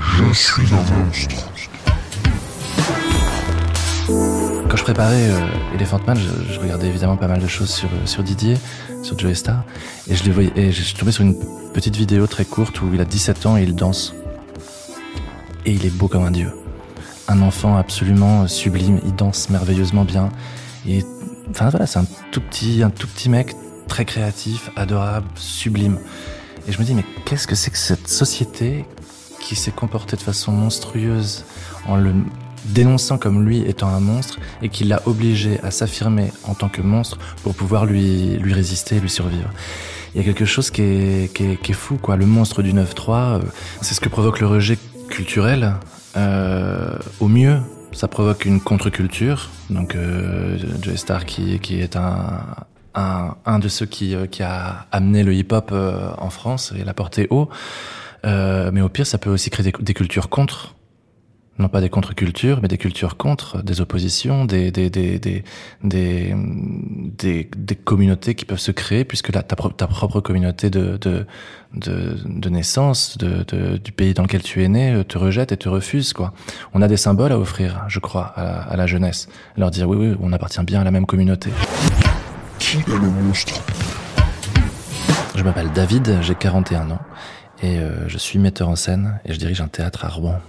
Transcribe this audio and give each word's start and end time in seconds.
Je 0.00 0.32
suis 0.32 0.74
un 0.74 1.04
monstre. 1.04 1.48
Quand 4.68 4.76
je 4.76 4.82
préparais 4.82 5.30
euh, 5.30 5.74
Elephant 5.74 6.00
Man, 6.06 6.16
je, 6.16 6.52
je 6.52 6.60
regardais 6.60 6.88
évidemment 6.88 7.16
pas 7.16 7.28
mal 7.28 7.40
de 7.40 7.46
choses 7.46 7.70
sur, 7.70 7.88
euh, 7.88 8.06
sur 8.06 8.22
Didier, 8.22 8.56
sur 9.02 9.18
Joey 9.18 9.34
Star, 9.34 9.64
et 10.08 10.14
je 10.14 10.24
les 10.24 10.30
voyais, 10.30 10.52
et 10.56 10.72
je 10.72 10.82
suis 10.82 10.94
tombé 10.94 11.12
sur 11.12 11.24
une 11.24 11.36
petite 11.74 11.96
vidéo 11.96 12.26
très 12.26 12.44
courte 12.44 12.80
où 12.80 12.88
il 12.92 13.00
a 13.00 13.04
17 13.04 13.46
ans 13.46 13.56
et 13.58 13.62
il 13.64 13.74
danse. 13.74 14.14
Et 15.66 15.72
il 15.72 15.84
est 15.84 15.90
beau 15.90 16.08
comme 16.08 16.24
un 16.24 16.30
dieu. 16.30 16.52
Un 17.28 17.42
enfant 17.42 17.76
absolument 17.76 18.48
sublime, 18.48 19.00
il 19.04 19.14
danse 19.14 19.50
merveilleusement 19.50 20.04
bien. 20.04 20.30
Et 20.88 21.04
enfin 21.50 21.68
voilà, 21.68 21.86
c'est 21.86 21.98
un 21.98 22.06
tout 22.30 22.40
petit, 22.40 22.82
un 22.82 22.90
tout 22.90 23.06
petit 23.06 23.28
mec 23.28 23.54
très 23.88 24.04
créatif, 24.06 24.70
adorable, 24.76 25.26
sublime. 25.34 25.98
Et 26.66 26.72
je 26.72 26.78
me 26.78 26.84
dis 26.84 26.94
mais 26.94 27.04
qu'est-ce 27.24 27.46
que 27.46 27.54
c'est 27.54 27.70
que 27.70 27.78
cette 27.78 28.08
société 28.08 28.84
qui 29.40 29.56
s'est 29.56 29.72
comportée 29.72 30.16
de 30.16 30.22
façon 30.22 30.52
monstrueuse 30.52 31.44
en 31.88 31.96
le 31.96 32.14
dénonçant 32.66 33.18
comme 33.18 33.44
lui 33.44 33.62
étant 33.62 33.88
un 33.88 34.00
monstre 34.00 34.38
et 34.62 34.68
qui 34.68 34.84
l'a 34.84 35.02
obligé 35.06 35.58
à 35.62 35.70
s'affirmer 35.70 36.32
en 36.44 36.54
tant 36.54 36.68
que 36.68 36.80
monstre 36.80 37.18
pour 37.42 37.54
pouvoir 37.54 37.86
lui, 37.86 38.36
lui 38.36 38.52
résister, 38.52 39.00
lui 39.00 39.10
survivre? 39.10 39.50
Il 40.14 40.18
y 40.18 40.20
a 40.20 40.24
quelque 40.24 40.44
chose 40.44 40.70
qui 40.70 40.82
est, 40.82 41.34
qui 41.34 41.44
est, 41.44 41.56
qui 41.60 41.72
est 41.72 41.74
fou, 41.74 41.96
quoi. 41.96 42.16
Le 42.16 42.26
monstre 42.26 42.62
du 42.62 42.74
9-3, 42.74 43.10
euh, 43.10 43.38
c'est 43.80 43.94
ce 43.94 44.00
que 44.00 44.10
provoque 44.10 44.40
le 44.40 44.46
rejet 44.46 44.78
culturel. 45.08 45.74
Euh, 46.16 46.98
au 47.18 47.28
mieux, 47.28 47.60
ça 47.92 48.08
provoque 48.08 48.44
une 48.44 48.60
contre-culture. 48.60 49.48
Donc, 49.70 49.94
euh, 49.94 50.58
Joey 50.82 50.98
Star 50.98 51.24
qui, 51.24 51.58
qui 51.60 51.80
est 51.80 51.96
un, 51.96 52.40
un, 52.94 53.36
un 53.44 53.58
de 53.58 53.68
ceux 53.68 53.86
qui, 53.86 54.14
euh, 54.14 54.26
qui 54.26 54.42
a 54.42 54.86
amené 54.92 55.22
le 55.22 55.34
hip-hop 55.34 55.70
euh, 55.72 56.10
en 56.18 56.30
France 56.30 56.72
et 56.78 56.84
l'a 56.84 56.94
porté 56.94 57.26
haut. 57.30 57.48
Euh, 58.24 58.70
mais 58.72 58.80
au 58.80 58.88
pire, 58.88 59.06
ça 59.06 59.18
peut 59.18 59.30
aussi 59.30 59.50
créer 59.50 59.70
des, 59.70 59.72
des 59.80 59.94
cultures 59.94 60.28
contre 60.28 60.74
non 61.58 61.68
pas 61.68 61.80
des 61.80 61.90
contre-cultures, 61.90 62.60
mais 62.62 62.68
des 62.68 62.78
cultures 62.78 63.16
contre, 63.16 63.62
des 63.62 63.80
oppositions, 63.80 64.44
des 64.44 64.70
des, 64.70 64.88
des, 64.90 65.18
des, 65.18 65.44
des, 65.84 66.34
des, 67.54 67.76
communautés 67.76 68.34
qui 68.34 68.44
peuvent 68.44 68.58
se 68.58 68.72
créer, 68.72 69.04
puisque 69.04 69.32
la, 69.32 69.42
ta, 69.42 69.56
ta 69.56 69.86
propre 69.86 70.20
communauté 70.20 70.70
de, 70.70 70.96
de, 70.96 71.26
de, 71.74 72.16
de 72.24 72.48
naissance, 72.48 73.18
de, 73.18 73.44
de, 73.44 73.76
du 73.76 73.92
pays 73.92 74.14
dans 74.14 74.22
lequel 74.22 74.42
tu 74.42 74.62
es 74.64 74.68
né, 74.68 74.92
euh, 74.92 75.04
te 75.04 75.18
rejette 75.18 75.52
et 75.52 75.56
te 75.56 75.68
refuse. 75.68 76.12
Quoi. 76.12 76.32
On 76.72 76.80
a 76.80 76.88
des 76.88 76.96
symboles 76.96 77.32
à 77.32 77.38
offrir, 77.38 77.84
je 77.88 78.00
crois, 78.00 78.32
à, 78.34 78.62
à 78.62 78.76
la 78.76 78.86
jeunesse. 78.86 79.28
Leur 79.56 79.70
dire, 79.70 79.88
oui, 79.88 79.96
oui, 79.98 80.16
on 80.20 80.32
appartient 80.32 80.62
bien 80.64 80.80
à 80.80 80.84
la 80.84 80.90
même 80.90 81.06
communauté. 81.06 81.50
Qui 82.72 82.78
est 82.78 82.88
le 82.88 83.00
monstre 83.00 83.60
Je 85.34 85.42
m'appelle 85.42 85.70
David, 85.74 86.20
j'ai 86.22 86.34
41 86.34 86.90
ans, 86.90 87.02
et 87.62 87.76
euh, 87.76 88.08
je 88.08 88.16
suis 88.16 88.38
metteur 88.38 88.70
en 88.70 88.76
scène, 88.76 89.20
et 89.26 89.34
je 89.34 89.38
dirige 89.38 89.60
un 89.60 89.68
théâtre 89.68 90.06
à 90.06 90.08
Rouen. 90.08 90.40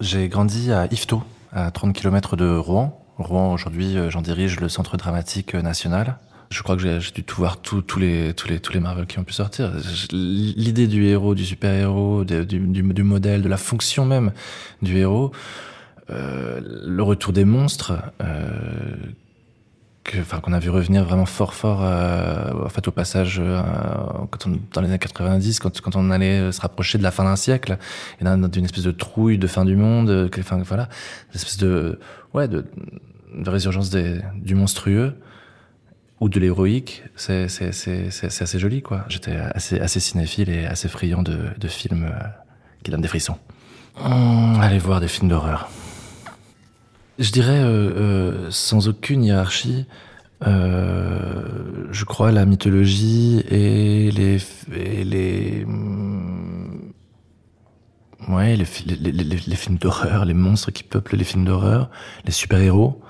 J'ai 0.00 0.28
grandi 0.28 0.72
à 0.72 0.86
Yvetot, 0.86 1.22
à 1.52 1.70
30 1.70 1.94
km 1.94 2.34
de 2.34 2.56
Rouen. 2.56 3.00
Rouen, 3.18 3.52
aujourd'hui, 3.52 3.96
euh, 3.96 4.10
j'en 4.10 4.20
dirige 4.20 4.58
le 4.58 4.68
Centre 4.68 4.96
dramatique 4.96 5.54
national. 5.54 6.16
Je 6.50 6.60
crois 6.64 6.74
que 6.74 6.82
j'ai 6.82 6.98
dû 6.98 7.22
tout 7.22 7.36
voir 7.36 7.58
tous 7.58 7.82
tous 7.82 8.00
les 8.00 8.34
tous 8.34 8.48
les 8.48 8.58
tous 8.58 8.72
les 8.72 8.80
Marvel 8.80 9.06
qui 9.06 9.20
ont 9.20 9.24
pu 9.24 9.32
sortir. 9.32 9.70
L'idée 10.10 10.88
du 10.88 11.06
héros, 11.06 11.36
du 11.36 11.46
super 11.46 11.72
héros, 11.72 12.24
du, 12.24 12.44
du, 12.46 12.58
du, 12.58 13.02
modèle, 13.04 13.42
de 13.42 13.48
la 13.48 13.58
fonction 13.58 14.04
même 14.06 14.32
du 14.82 14.96
héros, 14.96 15.30
euh, 16.10 16.60
le 16.84 17.02
retour 17.04 17.32
des 17.32 17.44
monstres, 17.44 17.92
euh, 18.20 18.96
qu'on 20.42 20.52
a 20.52 20.58
vu 20.58 20.70
revenir 20.70 21.04
vraiment 21.04 21.26
fort, 21.26 21.54
fort, 21.54 21.80
euh, 21.82 22.68
au 22.86 22.90
passage, 22.90 23.40
euh, 23.42 23.62
quand 24.30 24.46
on, 24.46 24.58
dans 24.72 24.80
les 24.80 24.88
années 24.88 24.98
90, 24.98 25.58
quand, 25.58 25.80
quand 25.80 25.96
on 25.96 26.10
allait 26.10 26.52
se 26.52 26.60
rapprocher 26.60 26.98
de 26.98 27.02
la 27.02 27.10
fin 27.10 27.24
d'un 27.24 27.36
siècle, 27.36 27.78
et 28.20 28.24
d'une 28.24 28.64
espèce 28.64 28.84
de 28.84 28.90
trouille 28.90 29.38
de 29.38 29.46
fin 29.46 29.64
du 29.64 29.76
monde, 29.76 30.28
que, 30.30 30.40
voilà, 30.64 30.88
espèce 31.34 31.58
de, 31.58 31.98
ouais, 32.34 32.48
de, 32.48 32.64
résurgence 33.46 33.90
des, 33.90 34.20
du 34.34 34.54
monstrueux 34.54 35.14
ou 36.20 36.28
de 36.28 36.38
l'héroïque, 36.38 37.02
c'est 37.16 37.48
c'est 37.48 37.72
c'est 37.72 38.42
assez 38.42 38.58
joli 38.58 38.82
quoi. 38.82 39.04
J'étais 39.08 39.36
assez 39.36 40.00
cinéphile 40.00 40.50
et 40.50 40.66
assez 40.66 40.88
friand 40.88 41.22
de 41.22 41.38
de 41.58 41.68
films 41.68 42.04
euh, 42.04 42.24
qui 42.82 42.90
donnent 42.90 43.00
des 43.00 43.08
frissons. 43.08 43.38
Mmh, 43.98 44.60
allez 44.60 44.78
voir 44.78 45.00
des 45.00 45.08
films 45.08 45.28
d'horreur. 45.28 45.70
Je 47.18 47.30
dirais 47.32 47.58
euh, 47.58 48.50
sans 48.50 48.88
aucune 48.88 49.24
hiérarchie. 49.24 49.86
Euh, 50.46 51.42
je 51.90 52.04
crois 52.04 52.32
la 52.32 52.46
mythologie 52.46 53.44
et 53.50 54.10
les 54.10 54.38
et 54.74 55.04
les 55.04 55.66
ouais 58.28 58.56
les, 58.56 58.66
les, 58.86 59.12
les, 59.12 59.56
films 59.56 59.76
d'horreur, 59.76 60.24
les 60.24 60.34
monstres 60.34 60.70
qui 60.70 60.82
peuplent 60.82 61.16
les 61.16 61.24
films 61.24 61.44
d'horreur, 61.44 61.90
les 62.24 62.32
super 62.32 62.58
héros. 62.60 63.02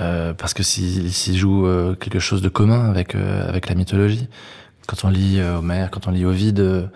Euh, 0.00 0.32
parce 0.32 0.54
que 0.54 0.62
s'il 0.62 1.10
si, 1.12 1.32
si 1.32 1.38
joue 1.38 1.66
euh, 1.66 1.94
quelque 1.94 2.20
chose 2.20 2.40
de 2.40 2.48
commun 2.48 2.88
avec 2.88 3.14
euh, 3.14 3.48
avec 3.48 3.68
la 3.68 3.74
mythologie. 3.74 4.28
Quand 4.86 5.04
on 5.04 5.10
lit 5.10 5.40
Homère, 5.40 5.90
quand 5.90 6.06
on 6.06 6.12
lit 6.12 6.24
Ovide, 6.24 6.90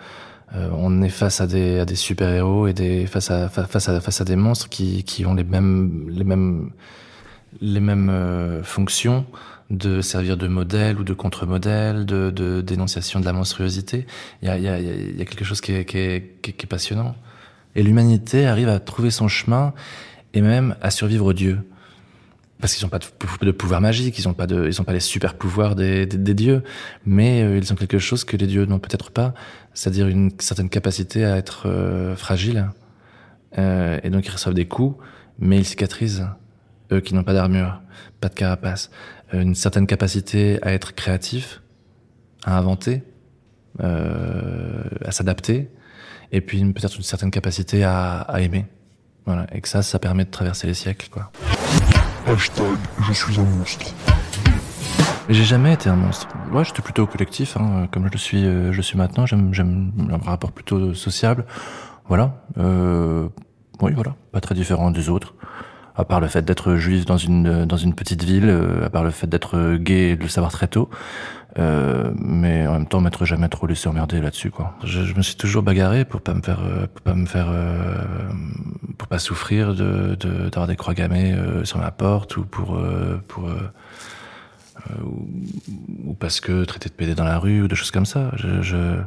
on 0.55 1.01
est 1.03 1.09
face 1.09 1.41
à 1.41 1.47
des 1.47 1.79
à 1.79 1.85
des 1.85 1.95
super 1.95 2.29
héros 2.29 2.65
et 2.67 2.73
des 2.73 3.05
face 3.05 3.29
à 3.29 3.49
face 3.49 3.87
à 3.87 4.01
face 4.01 4.21
à 4.21 4.23
des 4.23 4.35
monstres 4.35 4.67
qui 4.69 5.03
qui 5.03 5.25
ont 5.27 5.35
les 5.35 5.43
mêmes 5.43 6.07
les 6.09 6.23
mêmes 6.23 6.71
les 7.61 7.79
mêmes 7.79 8.61
fonctions 8.63 9.25
de 9.69 10.01
servir 10.01 10.37
de 10.37 10.47
modèle 10.47 10.99
ou 10.99 11.03
de 11.03 11.13
contre-modèle, 11.13 12.05
de, 12.05 12.61
dénonciation 12.61 13.19
de 13.19 13.25
la 13.25 13.33
monstruosité. 13.33 14.05
Il 14.41 14.47
y 14.47 14.51
a, 14.51 14.57
y 14.57 14.67
a, 14.67 14.79
y 14.79 15.21
a 15.21 15.25
quelque 15.25 15.45
chose 15.45 15.61
qui 15.61 15.73
est, 15.73 15.85
qui 15.85 15.97
est, 15.97 16.41
qui 16.41 16.51
est 16.51 16.67
passionnant. 16.67 17.15
Et 17.75 17.83
l'humanité 17.83 18.45
arrive 18.45 18.69
à 18.69 18.79
trouver 18.79 19.09
son 19.09 19.27
chemin 19.27 19.73
et 20.33 20.41
même 20.41 20.75
à 20.81 20.91
survivre 20.91 21.33
Dieu 21.33 21.59
parce 22.63 22.75
qu'ils 22.75 22.85
n'ont 22.85 22.89
pas 22.89 22.99
de, 22.99 23.45
de, 23.45 23.51
pouvoir 23.51 23.81
magique, 23.81 24.17
ils 24.17 24.25
n'ont 24.25 24.33
pas 24.33 24.47
pas 24.47 24.93
les 24.93 25.01
super 25.01 25.33
pouvoirs 25.33 25.75
des, 25.75 26.05
des, 26.05 26.17
des 26.17 26.33
dieux, 26.33 26.63
mais 27.05 27.41
euh, 27.41 27.57
ils 27.57 27.73
ont 27.73 27.75
quelque 27.75 27.99
chose 27.99 28.23
que 28.23 28.37
les 28.37 28.47
dieux 28.47 28.63
n'ont 28.63 28.79
peut-être 28.79 29.11
pas, 29.11 29.33
c'est-à-dire 29.73 30.07
une 30.07 30.31
certaine 30.39 30.69
capacité 30.69 31.25
à 31.25 31.35
être 31.35 31.63
euh, 31.65 32.15
fragile, 32.15 32.69
euh, 33.57 33.99
et 34.01 34.09
donc 34.09 34.25
ils 34.25 34.31
reçoivent 34.31 34.53
des 34.53 34.63
coups, 34.63 34.95
mais 35.39 35.57
ils 35.57 35.65
cicatrisent, 35.65 36.25
eux 36.91 36.99
qui 36.99 37.13
n'ont 37.13 37.23
pas 37.23 37.33
d'armure, 37.33 37.81
pas 38.19 38.29
de 38.29 38.33
carapace, 38.33 38.91
euh, 39.33 39.41
une 39.41 39.55
certaine 39.55 39.87
capacité 39.87 40.59
à 40.61 40.73
être 40.73 40.95
créatif, 40.95 41.61
à 42.45 42.57
inventer, 42.57 43.03
euh, 43.81 44.83
à 45.05 45.11
s'adapter, 45.11 45.69
et 46.31 46.41
puis 46.41 46.63
peut-être 46.73 46.95
une 46.97 47.03
certaine 47.03 47.31
capacité 47.31 47.83
à, 47.83 48.19
à 48.21 48.41
aimer, 48.41 48.65
voilà, 49.25 49.47
et 49.53 49.61
que 49.61 49.67
ça, 49.67 49.81
ça 49.81 49.99
permet 49.99 50.25
de 50.25 50.31
traverser 50.31 50.67
les 50.67 50.73
siècles, 50.73 51.09
quoi. 51.09 51.31
Hashtag 52.25 52.77
je 53.07 53.13
suis 53.13 53.39
un 53.39 53.43
monstre. 53.43 53.93
J'ai 55.29 55.43
jamais 55.43 55.73
été 55.73 55.89
un 55.89 55.95
monstre. 55.95 56.27
Moi, 56.51 56.63
j'étais 56.63 56.81
plutôt 56.81 57.07
collectif, 57.07 57.55
hein, 57.55 57.87
comme 57.91 58.05
je 58.07 58.11
le 58.11 58.17
suis, 58.17 58.45
euh, 58.45 58.73
je 58.73 58.81
suis 58.81 58.97
maintenant. 58.97 59.25
J'aime, 59.25 59.53
j'aime 59.53 59.91
un 60.11 60.17
rapport 60.17 60.51
plutôt 60.51 60.93
sociable. 60.93 61.45
Voilà. 62.07 62.43
Euh, 62.57 63.29
oui, 63.81 63.93
voilà. 63.93 64.15
Pas 64.33 64.41
très 64.41 64.53
différent 64.53 64.91
des 64.91 65.09
autres. 65.09 65.33
À 65.95 66.05
part 66.05 66.19
le 66.19 66.27
fait 66.27 66.43
d'être 66.43 66.75
juif 66.75 67.05
dans 67.05 67.17
une 67.17 67.65
dans 67.65 67.77
une 67.77 67.93
petite 67.93 68.23
ville, 68.23 68.49
euh, 68.49 68.85
à 68.85 68.89
part 68.89 69.03
le 69.03 69.11
fait 69.11 69.27
d'être 69.27 69.75
gay 69.75 70.11
et 70.11 70.15
de 70.15 70.23
le 70.23 70.29
savoir 70.29 70.51
très 70.51 70.67
tôt. 70.67 70.89
Euh, 71.59 72.11
mais 72.17 72.65
en 72.67 72.73
même 72.73 72.87
temps, 72.87 72.99
m'être 72.99 73.25
jamais 73.25 73.47
trop 73.47 73.67
laissé 73.67 73.87
emmerder 73.87 74.19
là-dessus, 74.19 74.49
quoi. 74.49 74.75
Je, 74.83 75.03
je, 75.03 75.15
me 75.15 75.21
suis 75.21 75.35
toujours 75.35 75.61
bagarré 75.61 76.03
pour 76.03 76.21
pas 76.21 76.33
me 76.33 76.41
faire, 76.41 76.61
euh, 76.63 76.87
pour 76.87 77.01
pas 77.01 77.13
me 77.13 77.27
faire, 77.27 77.47
euh, 77.49 78.01
pour 78.97 79.07
pas 79.07 79.19
souffrir 79.19 79.75
de 79.75 80.15
d'avoir 80.15 80.65
de, 80.65 80.71
des 80.71 80.75
croix 80.75 80.93
gammées 80.95 81.33
euh, 81.33 81.63
sur 81.63 81.77
ma 81.77 81.91
porte 81.91 82.37
ou 82.37 82.43
pour 82.43 82.75
euh, 82.75 83.21
pour 83.27 83.49
ou, 85.05 85.27
ou, 86.05 86.13
parce 86.15 86.41
que 86.41 86.65
traité 86.65 86.89
de 86.89 86.93
pédé 86.95 87.13
dans 87.13 87.23
la 87.23 87.37
rue 87.37 87.61
ou 87.61 87.67
des 87.67 87.75
choses 87.75 87.91
comme 87.91 88.05
ça. 88.05 88.31
Je, 88.35 88.61
je 88.61 88.97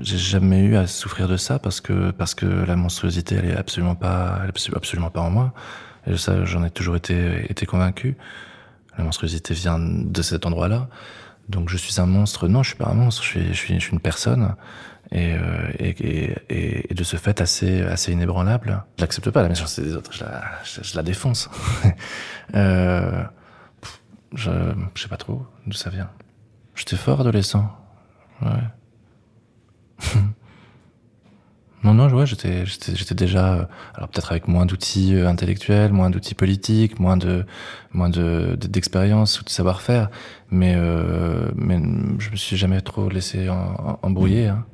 j'ai 0.00 0.18
jamais 0.18 0.60
eu 0.60 0.76
à 0.76 0.86
souffrir 0.86 1.28
de 1.28 1.36
ça 1.36 1.58
parce 1.58 1.80
que 1.80 2.10
parce 2.10 2.34
que 2.34 2.46
la 2.46 2.76
monstruosité 2.76 3.36
elle 3.36 3.46
est 3.46 3.56
absolument 3.56 3.94
pas 3.94 4.40
absolument 4.74 5.10
pas 5.10 5.20
en 5.20 5.30
moi. 5.30 5.54
Et 6.06 6.16
ça 6.16 6.44
j'en 6.44 6.64
ai 6.64 6.70
toujours 6.70 6.96
été 6.96 7.50
été 7.50 7.66
convaincu. 7.66 8.16
La 8.98 9.04
monstruosité 9.04 9.54
vient 9.54 9.78
de 9.78 10.22
cet 10.22 10.46
endroit 10.46 10.68
là 10.68 10.88
donc 11.48 11.68
je 11.68 11.76
suis 11.76 12.00
un 12.00 12.06
monstre. 12.06 12.48
Non 12.48 12.62
je 12.62 12.70
suis 12.70 12.78
pas 12.78 12.88
un 12.88 12.94
monstre. 12.94 13.22
Je 13.22 13.28
suis 13.28 13.48
je 13.48 13.52
suis, 13.58 13.74
je 13.74 13.80
suis 13.80 13.92
une 13.92 14.00
personne. 14.00 14.54
Et, 15.12 15.34
euh, 15.34 15.70
et, 15.78 16.34
et, 16.48 16.90
et 16.90 16.94
de 16.94 17.04
ce 17.04 17.16
fait 17.16 17.40
assez 17.40 17.82
assez 17.82 18.10
inébranlable 18.10 18.82
je 18.96 19.04
n'accepte 19.04 19.30
pas 19.30 19.42
la 19.42 19.48
méchanceté 19.48 19.82
des 19.82 19.94
autres. 19.94 20.12
Je 20.12 20.24
la, 20.24 20.42
je 20.64 20.96
la 20.96 21.02
défonce. 21.02 21.48
Euh, 22.54 23.24
je, 24.32 24.52
je 24.94 25.02
sais 25.02 25.08
pas 25.08 25.16
trop 25.16 25.44
d'où 25.66 25.72
ça 25.72 25.90
vient. 25.90 26.08
J'étais 26.76 26.94
fort 26.94 27.20
adolescent. 27.20 27.76
Ouais 28.40 28.62
Non, 31.86 31.94
non, 31.94 32.12
ouais, 32.12 32.26
j'étais, 32.26 32.66
j'étais, 32.66 33.14
déjà, 33.14 33.54
euh, 33.54 33.64
alors 33.94 34.08
peut-être 34.08 34.32
avec 34.32 34.48
moins 34.48 34.66
d'outils 34.66 35.14
euh, 35.14 35.28
intellectuels, 35.28 35.92
moins 35.92 36.10
d'outils 36.10 36.34
politiques, 36.34 36.98
moins 36.98 37.16
de, 37.16 37.44
moins 37.92 38.08
de, 38.08 38.56
d'expérience 38.56 39.40
ou 39.40 39.44
de 39.44 39.50
savoir-faire, 39.50 40.10
mais, 40.50 40.74
euh, 40.76 41.48
mais 41.54 41.78
je 42.18 42.30
me 42.30 42.36
suis 42.36 42.56
jamais 42.56 42.80
trop 42.80 43.08
laissé 43.08 43.48
embrouiller. 44.02 44.48
Hein 44.48 44.64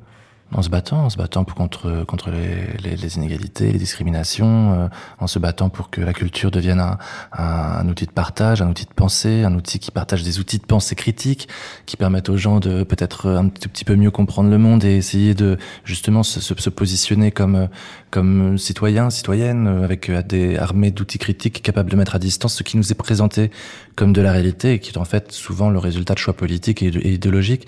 en 0.53 0.61
se 0.61 0.69
battant, 0.69 1.05
en 1.05 1.09
se 1.09 1.17
battant 1.17 1.43
contre 1.43 2.03
contre 2.05 2.31
les, 2.31 2.95
les, 2.95 3.17
inégalités, 3.17 3.71
les 3.71 3.79
discriminations, 3.79 4.73
euh, 4.73 4.87
en 5.19 5.27
se 5.27 5.39
battant 5.39 5.69
pour 5.69 5.89
que 5.89 6.01
la 6.01 6.13
culture 6.13 6.51
devienne 6.51 6.79
un, 6.79 6.97
un, 7.31 7.87
outil 7.87 8.05
de 8.05 8.11
partage, 8.11 8.61
un 8.61 8.69
outil 8.69 8.85
de 8.85 8.93
pensée, 8.93 9.43
un 9.43 9.53
outil 9.55 9.79
qui 9.79 9.91
partage 9.91 10.23
des 10.23 10.39
outils 10.39 10.59
de 10.59 10.65
pensée 10.65 10.95
critique, 10.95 11.47
qui 11.85 11.97
permettent 11.97 12.29
aux 12.29 12.37
gens 12.37 12.59
de 12.59 12.83
peut-être 12.83 13.29
un 13.29 13.49
tout 13.49 13.69
petit 13.69 13.85
peu 13.85 13.95
mieux 13.95 14.11
comprendre 14.11 14.49
le 14.49 14.57
monde 14.57 14.83
et 14.83 14.95
essayer 14.95 15.33
de 15.33 15.57
justement 15.83 16.23
se, 16.23 16.39
se, 16.39 16.69
positionner 16.69 17.31
comme 17.31 17.67
comme 18.11 18.57
citoyens, 18.57 19.09
citoyennes, 19.09 19.67
avec 19.67 20.11
des 20.27 20.57
armées 20.57 20.91
d'outils 20.91 21.17
critiques 21.17 21.63
capables 21.63 21.89
de 21.89 21.95
mettre 21.95 22.15
à 22.15 22.19
distance 22.19 22.53
ce 22.55 22.63
qui 22.63 22.77
nous 22.77 22.91
est 22.91 22.95
présenté 22.95 23.49
comme 23.95 24.13
de 24.13 24.21
la 24.21 24.31
réalité 24.31 24.73
et 24.73 24.79
qui 24.79 24.91
est 24.91 24.97
en 24.97 25.05
fait 25.05 25.31
souvent 25.31 25.69
le 25.69 25.79
résultat 25.79 26.13
de 26.13 26.19
choix 26.19 26.33
politiques 26.33 26.83
et 26.83 27.13
idéologiques 27.13 27.67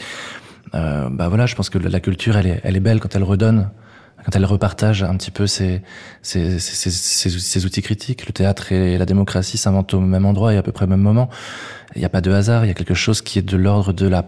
euh, 0.73 1.09
bah 1.09 1.29
voilà, 1.29 1.45
je 1.45 1.55
pense 1.55 1.69
que 1.69 1.77
la 1.77 1.99
culture, 1.99 2.37
elle 2.37 2.47
est, 2.47 2.61
elle 2.63 2.75
est 2.75 2.81
belle 2.81 2.99
quand 2.99 3.15
elle 3.15 3.23
redonne, 3.23 3.69
quand 4.23 4.35
elle 4.35 4.45
repartage 4.45 5.03
un 5.03 5.15
petit 5.15 5.31
peu 5.31 5.47
ses, 5.47 5.81
ses, 6.21 6.59
ses, 6.59 6.89
ses 6.89 7.65
outils 7.65 7.81
critiques. 7.81 8.25
Le 8.25 8.33
théâtre 8.33 8.71
et 8.71 8.97
la 8.97 9.05
démocratie 9.05 9.57
s'inventent 9.57 9.93
au 9.93 9.99
même 9.99 10.25
endroit 10.25 10.53
et 10.53 10.57
à 10.57 10.63
peu 10.63 10.71
près 10.71 10.85
au 10.85 10.89
même 10.89 11.01
moment. 11.01 11.29
Il 11.95 11.99
n'y 11.99 12.05
a 12.05 12.09
pas 12.09 12.21
de 12.21 12.31
hasard, 12.31 12.65
il 12.65 12.67
y 12.67 12.71
a 12.71 12.73
quelque 12.73 12.95
chose 12.95 13.21
qui 13.21 13.39
est 13.39 13.43
de 13.43 13.57
l'ordre 13.57 13.93
de 13.93 14.07
la 14.07 14.25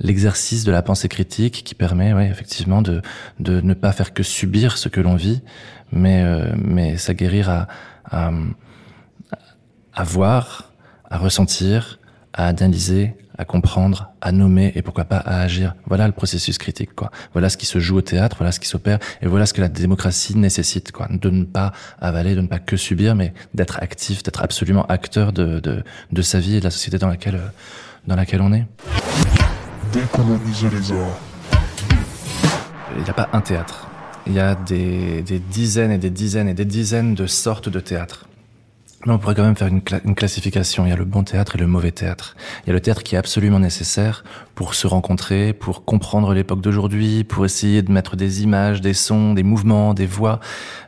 l'exercice 0.00 0.64
de 0.64 0.72
la 0.72 0.82
pensée 0.82 1.08
critique 1.08 1.62
qui 1.64 1.76
permet, 1.76 2.12
ouais, 2.12 2.26
effectivement, 2.28 2.82
de, 2.82 3.00
de 3.38 3.60
ne 3.60 3.74
pas 3.74 3.92
faire 3.92 4.12
que 4.12 4.24
subir 4.24 4.76
ce 4.76 4.88
que 4.88 5.00
l'on 5.00 5.14
vit, 5.14 5.40
mais, 5.92 6.22
euh, 6.24 6.52
mais 6.56 6.96
s'aguerrir 6.96 7.48
à, 7.48 7.68
à, 8.10 8.32
à 9.94 10.02
voir, 10.02 10.72
à 11.08 11.18
ressentir, 11.18 12.00
à 12.32 12.48
analyser, 12.48 13.14
à 13.36 13.44
comprendre, 13.44 14.12
à 14.20 14.32
nommer 14.32 14.72
et 14.74 14.82
pourquoi 14.82 15.04
pas 15.04 15.16
à 15.16 15.40
agir. 15.40 15.74
Voilà 15.86 16.06
le 16.06 16.12
processus 16.12 16.58
critique, 16.58 16.94
quoi. 16.94 17.10
Voilà 17.32 17.48
ce 17.48 17.56
qui 17.56 17.66
se 17.66 17.78
joue 17.78 17.96
au 17.96 18.02
théâtre, 18.02 18.36
voilà 18.38 18.52
ce 18.52 18.60
qui 18.60 18.68
s'opère 18.68 18.98
et 19.22 19.26
voilà 19.26 19.46
ce 19.46 19.52
que 19.52 19.60
la 19.60 19.68
démocratie 19.68 20.36
nécessite, 20.36 20.92
quoi. 20.92 21.08
De 21.10 21.30
ne 21.30 21.44
pas 21.44 21.72
avaler, 22.00 22.34
de 22.34 22.40
ne 22.40 22.46
pas 22.46 22.58
que 22.58 22.76
subir, 22.76 23.14
mais 23.14 23.34
d'être 23.54 23.82
actif, 23.82 24.22
d'être 24.22 24.42
absolument 24.42 24.86
acteur 24.86 25.32
de, 25.32 25.60
de, 25.60 25.82
de, 26.12 26.22
sa 26.22 26.38
vie 26.38 26.56
et 26.56 26.60
de 26.60 26.64
la 26.64 26.70
société 26.70 26.98
dans 26.98 27.08
laquelle, 27.08 27.40
dans 28.06 28.16
laquelle 28.16 28.40
on 28.40 28.52
est. 28.52 28.66
Décoloniser 29.92 30.70
les 30.70 30.92
arts. 30.92 31.18
Il 32.96 33.02
n'y 33.02 33.10
a 33.10 33.14
pas 33.14 33.28
un 33.32 33.40
théâtre. 33.40 33.88
Il 34.26 34.32
y 34.32 34.40
a 34.40 34.54
des, 34.54 35.22
des 35.22 35.38
dizaines 35.38 35.90
et 35.90 35.98
des 35.98 36.10
dizaines 36.10 36.48
et 36.48 36.54
des 36.54 36.64
dizaines 36.64 37.14
de 37.14 37.26
sortes 37.26 37.68
de 37.68 37.80
théâtres. 37.80 38.26
Mais 39.06 39.12
on 39.12 39.18
pourrait 39.18 39.34
quand 39.34 39.44
même 39.44 39.56
faire 39.56 39.68
une, 39.68 39.82
une, 40.04 40.14
classification. 40.14 40.86
Il 40.86 40.90
y 40.90 40.92
a 40.92 40.96
le 40.96 41.04
bon 41.04 41.24
théâtre 41.24 41.56
et 41.56 41.58
le 41.58 41.66
mauvais 41.66 41.90
théâtre. 41.90 42.36
Il 42.64 42.68
y 42.68 42.70
a 42.70 42.72
le 42.72 42.80
théâtre 42.80 43.02
qui 43.02 43.14
est 43.14 43.18
absolument 43.18 43.58
nécessaire 43.58 44.24
pour 44.54 44.74
se 44.74 44.86
rencontrer, 44.86 45.52
pour 45.52 45.84
comprendre 45.84 46.32
l'époque 46.32 46.60
d'aujourd'hui, 46.60 47.24
pour 47.24 47.44
essayer 47.44 47.82
de 47.82 47.90
mettre 47.90 48.16
des 48.16 48.42
images, 48.42 48.80
des 48.80 48.94
sons, 48.94 49.34
des 49.34 49.42
mouvements, 49.42 49.94
des 49.94 50.06
voix 50.06 50.40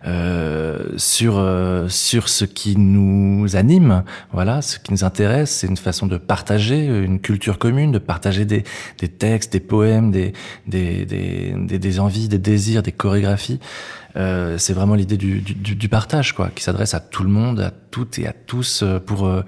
euh, 0.06 0.78
sur 0.96 1.38
euh, 1.38 1.88
sur 1.88 2.28
ce 2.28 2.44
qui 2.44 2.76
nous 2.76 3.56
anime. 3.56 4.04
Voilà, 4.32 4.62
ce 4.62 4.78
qui 4.78 4.92
nous 4.92 5.04
intéresse, 5.04 5.50
c'est 5.50 5.66
une 5.66 5.76
façon 5.76 6.06
de 6.06 6.16
partager 6.16 6.86
une 6.86 7.20
culture 7.20 7.58
commune, 7.58 7.92
de 7.92 7.98
partager 7.98 8.44
des, 8.44 8.64
des 8.98 9.08
textes, 9.08 9.52
des 9.52 9.60
poèmes, 9.60 10.10
des 10.10 10.32
des, 10.66 11.04
des, 11.04 11.54
des, 11.56 11.78
des 11.78 12.00
envies, 12.00 12.28
des 12.28 12.38
désirs, 12.38 12.82
des 12.82 12.92
chorégraphies. 12.92 13.60
Euh, 14.16 14.56
c'est 14.58 14.72
vraiment 14.72 14.94
l'idée 14.94 15.16
du, 15.16 15.40
du, 15.40 15.74
du, 15.74 15.88
partage, 15.88 16.32
quoi, 16.32 16.50
qui 16.54 16.62
s'adresse 16.64 16.94
à 16.94 17.00
tout 17.00 17.22
le 17.22 17.28
monde, 17.28 17.60
à 17.60 17.70
toutes 17.90 18.18
et 18.18 18.26
à 18.26 18.32
tous, 18.32 18.82
euh, 18.82 18.98
pour 18.98 19.26
euh, 19.26 19.42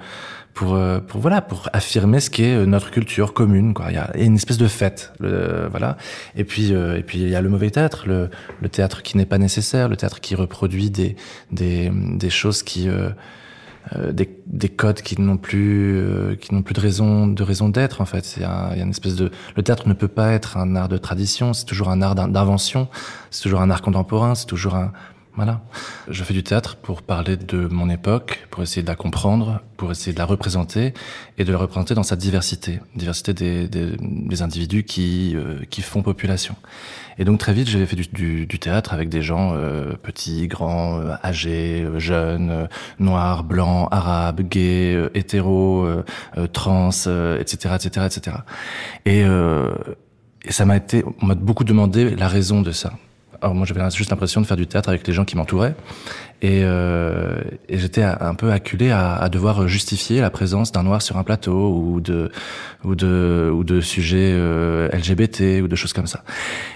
pour 0.59 0.77
pour 1.07 1.21
voilà, 1.21 1.41
pour 1.41 1.69
affirmer 1.73 2.19
ce 2.19 2.31
qu'est 2.31 2.67
notre 2.67 2.91
culture 2.91 3.33
commune, 3.33 3.75
quoi. 3.75 3.87
Il 3.91 3.95
y 3.95 3.99
a 3.99 4.11
une 4.17 4.35
espèce 4.35 4.59
de 4.59 4.67
fête, 4.67 5.13
voilà. 5.21 5.97
Et 6.35 6.45
puis 6.45 6.73
et 6.73 7.03
puis 7.07 7.21
il 7.21 7.29
y 7.29 7.37
a 7.37 7.41
le 7.41 7.49
mauvais 7.49 7.71
théâtre, 7.71 8.05
le, 8.07 8.29
le 8.61 8.69
théâtre 8.69 9.03
qui 9.03 9.17
n'est 9.17 9.27
pas 9.27 9.39
nécessaire, 9.39 9.89
le 9.89 9.97
théâtre 9.97 10.21
qui 10.21 10.35
reproduit 10.35 10.91
des 10.91 11.15
des 11.53 11.93
des 11.93 12.31
choses 12.31 12.65
qui 12.65 12.89
euh, 13.97 14.13
des, 14.13 14.29
des, 14.47 14.69
codes 14.69 15.01
qui 15.01 15.19
n'ont 15.21 15.39
plus 15.39 15.97
euh, 15.97 16.35
qui 16.35 16.53
n'ont 16.53 16.63
plus 16.63 16.75
de 16.75 16.81
raison 16.81 17.27
de 17.27 17.43
raison 17.43 17.69
d'être 17.71 18.03
en 18.03 18.05
fait 18.05 18.37
il 18.37 18.43
y, 18.43 18.45
a, 18.45 18.71
il 18.73 18.79
y 18.79 18.81
a 18.81 18.85
une 18.85 18.91
espèce 18.91 19.15
de 19.15 19.31
le 19.57 19.63
théâtre 19.63 19.89
ne 19.89 19.95
peut 19.95 20.09
pas 20.09 20.33
être 20.33 20.59
un 20.59 20.77
art 20.77 20.89
de 20.89 20.99
tradition 20.99 21.55
c'est 21.55 21.65
toujours 21.65 21.89
un 21.89 22.03
art 22.03 22.15
d'invention 22.15 22.89
c'est 23.31 23.43
toujours 23.43 23.63
un 23.63 23.71
art 23.71 23.81
contemporain 23.81 24.35
c'est 24.35 24.47
toujours 24.47 24.75
un 24.75 24.93
voilà 25.39 25.63
je 26.09 26.23
fais 26.23 26.35
du 26.35 26.43
théâtre 26.43 26.77
pour 26.77 27.01
parler 27.03 27.37
de 27.37 27.67
mon 27.69 27.89
époque 27.89 28.47
pour 28.51 28.63
essayer 28.63 28.83
de 28.83 28.89
la 28.89 28.97
comprendre 28.97 29.63
pour 29.79 29.91
essayer 29.91 30.13
de 30.13 30.19
la 30.19 30.27
représenter 30.27 30.93
et 31.39 31.45
de 31.45 31.53
la 31.53 31.59
représenter 31.59 31.95
dans 31.95 32.03
sa 32.03 32.17
diversité 32.17 32.81
diversité 32.95 33.33
des, 33.33 33.69
des, 33.69 33.97
des 34.01 34.43
individus 34.43 34.85
qui 34.85 35.35
euh, 35.37 35.65
qui 35.71 35.81
font 35.81 36.03
population 36.03 36.57
et 37.19 37.25
donc 37.25 37.41
très 37.41 37.53
vite, 37.53 37.69
j'avais 37.69 37.87
fait 37.87 37.97
du, 37.97 38.07
du, 38.07 38.47
du, 38.47 38.59
théâtre 38.59 38.93
avec 38.95 39.09
des 39.09 39.23
gens 39.23 39.53
euh, 39.53 39.95
petits, 39.95 40.47
grands, 40.47 41.01
euh, 41.01 41.15
âgés, 41.25 41.83
euh, 41.83 41.99
jeunes, 41.99 42.51
euh, 42.51 42.67
noirs, 43.01 43.43
blancs, 43.43 43.89
arabes, 43.91 44.43
gays, 44.43 45.11
hétéros, 45.15 45.87
trans, 46.53 46.91
etc., 46.91 47.75
etc., 47.75 48.07
etc. 48.07 48.37
Et, 49.05 49.23
et 49.23 50.53
ça 50.53 50.65
m'a 50.65 50.77
été, 50.77 51.05
on 51.21 51.27
m'a 51.27 51.35
beaucoup 51.35 51.65
demandé 51.65 52.15
la 52.15 52.29
raison 52.29 52.63
de 52.63 52.71
ça. 52.71 52.93
Alors 53.41 53.55
moi 53.55 53.67
j'avais 53.67 53.89
juste 53.91 54.11
l'impression 54.11 54.41
de 54.41 54.47
faire 54.47 54.57
du 54.57 54.67
théâtre 54.67 54.89
avec 54.89 55.07
les 55.07 55.13
gens 55.13 55.25
qui 55.25 55.37
m'entouraient 55.37 55.75
et, 56.41 56.63
euh, 56.65 57.41
et 57.69 57.79
j'étais 57.79 58.03
un 58.03 58.35
peu 58.35 58.53
acculé 58.53 58.91
à, 58.91 59.29
devoir 59.29 59.67
justifier 59.67 60.21
la 60.21 60.31
présence 60.31 60.71
d'un 60.73 60.83
noir 60.83 61.03
sur 61.03 61.17
un 61.17 61.25
plateau 61.25 61.73
ou 61.73 62.01
de 62.01 62.31
ou 62.85 62.95
de 62.95 63.51
ou 63.53 63.65
de 63.65 63.81
sujets 63.81 64.33
euh, 64.33 64.89
LGBT 64.91 65.63
ou 65.63 65.69
de 65.69 65.77
choses 65.77 65.93
comme 65.93 66.07
ça. 66.07 66.23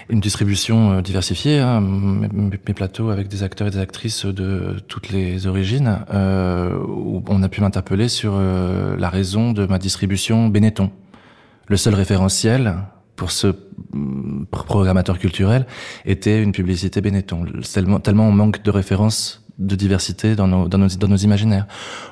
Une 0.09 0.19
distribution 0.19 0.93
euh, 0.93 1.01
diversifiée, 1.01 1.59
hein, 1.59 1.81
mes, 1.81 2.29
mes, 2.33 2.73
plateaux 2.73 3.09
avec 3.09 3.27
des 3.27 3.43
acteurs 3.43 3.67
et 3.67 3.71
des 3.71 3.79
actrices 3.79 4.25
de 4.25 4.77
toutes 4.87 5.09
les 5.09 5.47
origines, 5.47 5.99
euh, 6.13 6.77
où 6.77 7.23
on 7.27 7.43
a 7.43 7.49
pu 7.49 7.61
m'interpeller 7.61 8.09
sur 8.09 8.33
euh, 8.35 8.95
la 8.97 9.09
raison 9.09 9.53
de 9.53 9.65
ma 9.65 9.79
distribution 9.79 10.49
Benetton. 10.49 10.91
Le 11.67 11.77
seul 11.77 11.95
référentiel 11.95 12.75
pour 13.15 13.31
ce 13.31 13.47
mm, 13.93 14.45
programmateur 14.51 15.19
culturel 15.19 15.65
était 16.05 16.41
une 16.41 16.51
publicité 16.51 17.01
Benetton. 17.01 17.45
Tellement, 17.73 17.99
tellement 17.99 18.27
on 18.27 18.31
manque 18.31 18.63
de 18.63 18.71
références 18.71 19.43
de 19.59 19.75
diversité 19.75 20.35
dans 20.35 20.47
nos, 20.47 20.67
dans 20.67 20.79
nos, 20.79 20.87
dans 20.87 21.07
nos 21.07 21.17
imaginaires. 21.17 21.67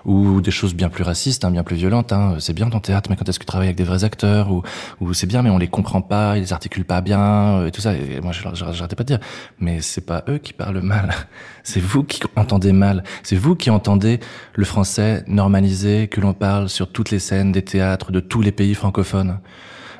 Ou 0.05 0.41
des 0.41 0.51
choses 0.51 0.75
bien 0.75 0.89
plus 0.89 1.03
racistes, 1.03 1.43
hein, 1.43 1.51
bien 1.51 1.63
plus 1.63 1.75
violentes. 1.75 2.13
Hein. 2.13 2.35
C'est 2.39 2.53
bien 2.53 2.69
ton 2.69 2.79
théâtre, 2.79 3.09
mais 3.09 3.15
quand 3.15 3.27
est-ce 3.27 3.39
que 3.39 3.43
tu 3.43 3.47
travailles 3.47 3.67
avec 3.69 3.77
des 3.77 3.83
vrais 3.83 4.03
acteurs? 4.03 4.51
Ou, 4.51 4.61
ou 4.99 5.13
c'est 5.13 5.27
bien, 5.27 5.41
mais 5.41 5.49
on 5.49 5.57
les 5.57 5.67
comprend 5.67 6.01
pas, 6.01 6.37
ils 6.37 6.41
les 6.41 6.53
articulent 6.53 6.85
pas 6.85 7.01
bien, 7.01 7.19
euh, 7.19 7.67
et 7.67 7.71
tout 7.71 7.81
ça. 7.81 7.93
Et 7.95 8.21
moi, 8.21 8.31
j'arrêtais 8.31 8.95
pas 8.95 9.03
de 9.03 9.07
dire, 9.07 9.19
mais 9.59 9.81
c'est 9.81 10.05
pas 10.05 10.23
eux 10.29 10.37
qui 10.37 10.53
parlent 10.53 10.81
mal. 10.81 11.13
C'est 11.63 11.79
vous 11.79 12.03
qui 12.03 12.19
entendez 12.35 12.73
mal. 12.73 13.03
C'est 13.21 13.35
vous 13.35 13.55
qui 13.55 13.69
entendez 13.69 14.19
le 14.55 14.65
français 14.65 15.23
normalisé, 15.27 16.07
que 16.07 16.19
l'on 16.19 16.33
parle 16.33 16.69
sur 16.69 16.91
toutes 16.91 17.11
les 17.11 17.19
scènes 17.19 17.51
des 17.51 17.61
théâtres 17.61 18.11
de 18.11 18.19
tous 18.19 18.41
les 18.41 18.51
pays 18.51 18.73
francophones. 18.73 19.37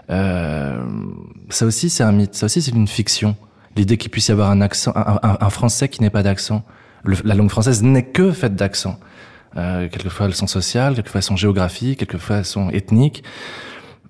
Euh, 0.10 0.84
ça 1.50 1.66
aussi, 1.66 1.90
c'est 1.90 2.04
un 2.04 2.12
mythe. 2.12 2.36
Ça 2.36 2.48
aussi, 2.48 2.62
c'est 2.62 2.72
une 2.72 2.88
fiction. 2.88 3.36
L'idée 3.76 3.98
qu'il 3.98 4.12
puisse 4.12 4.28
y 4.28 4.32
avoir 4.32 4.50
un 4.50 4.62
accent, 4.62 4.92
un, 4.96 5.20
un, 5.24 5.38
un 5.40 5.50
français 5.50 5.88
qui 5.88 6.02
n'ait 6.02 6.10
pas 6.10 6.24
d'accent 6.24 6.64
la 7.06 7.36
langue 7.36 7.50
française 7.50 7.84
n'est 7.84 8.06
que 8.06 8.32
faite 8.32 8.56
d'accents. 8.56 9.00
Euh, 9.58 9.90
quelquefois 9.90 10.28
elles 10.28 10.36
sont 10.36 10.48
sociales, 10.48 10.96
quelquefois 10.96 11.20
elles 11.20 11.24
sont 11.24 11.36
géographiques, 11.36 12.00
quelquefois 12.00 12.38
elles 12.38 12.46
sont 12.46 12.70
ethniques. 12.70 13.24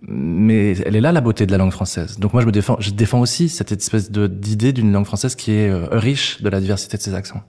Mais 0.08 0.78
elle 0.80 0.96
est 0.96 1.02
là 1.02 1.12
la 1.12 1.22
beauté 1.22 1.46
de 1.46 1.52
la 1.52 1.58
langue 1.58 1.72
française. 1.72 2.20
Donc 2.20 2.34
moi 2.34 2.42
je 2.42 2.48
me 2.48 2.52
défends, 2.52 2.78
je 2.80 2.92
défends 2.92 3.20
aussi 3.20 3.50
cette 3.50 3.72
espèce 3.72 4.12
d'idée 4.12 4.74
d'une 4.74 4.92
langue 4.92 5.06
française 5.06 5.36
qui 5.36 5.52
est 5.52 5.70
euh, 5.70 5.88
riche 5.92 6.42
de 6.42 6.50
la 6.50 6.60
diversité 6.60 6.98
de 6.98 7.02
ses 7.02 7.14
accents. 7.14 7.42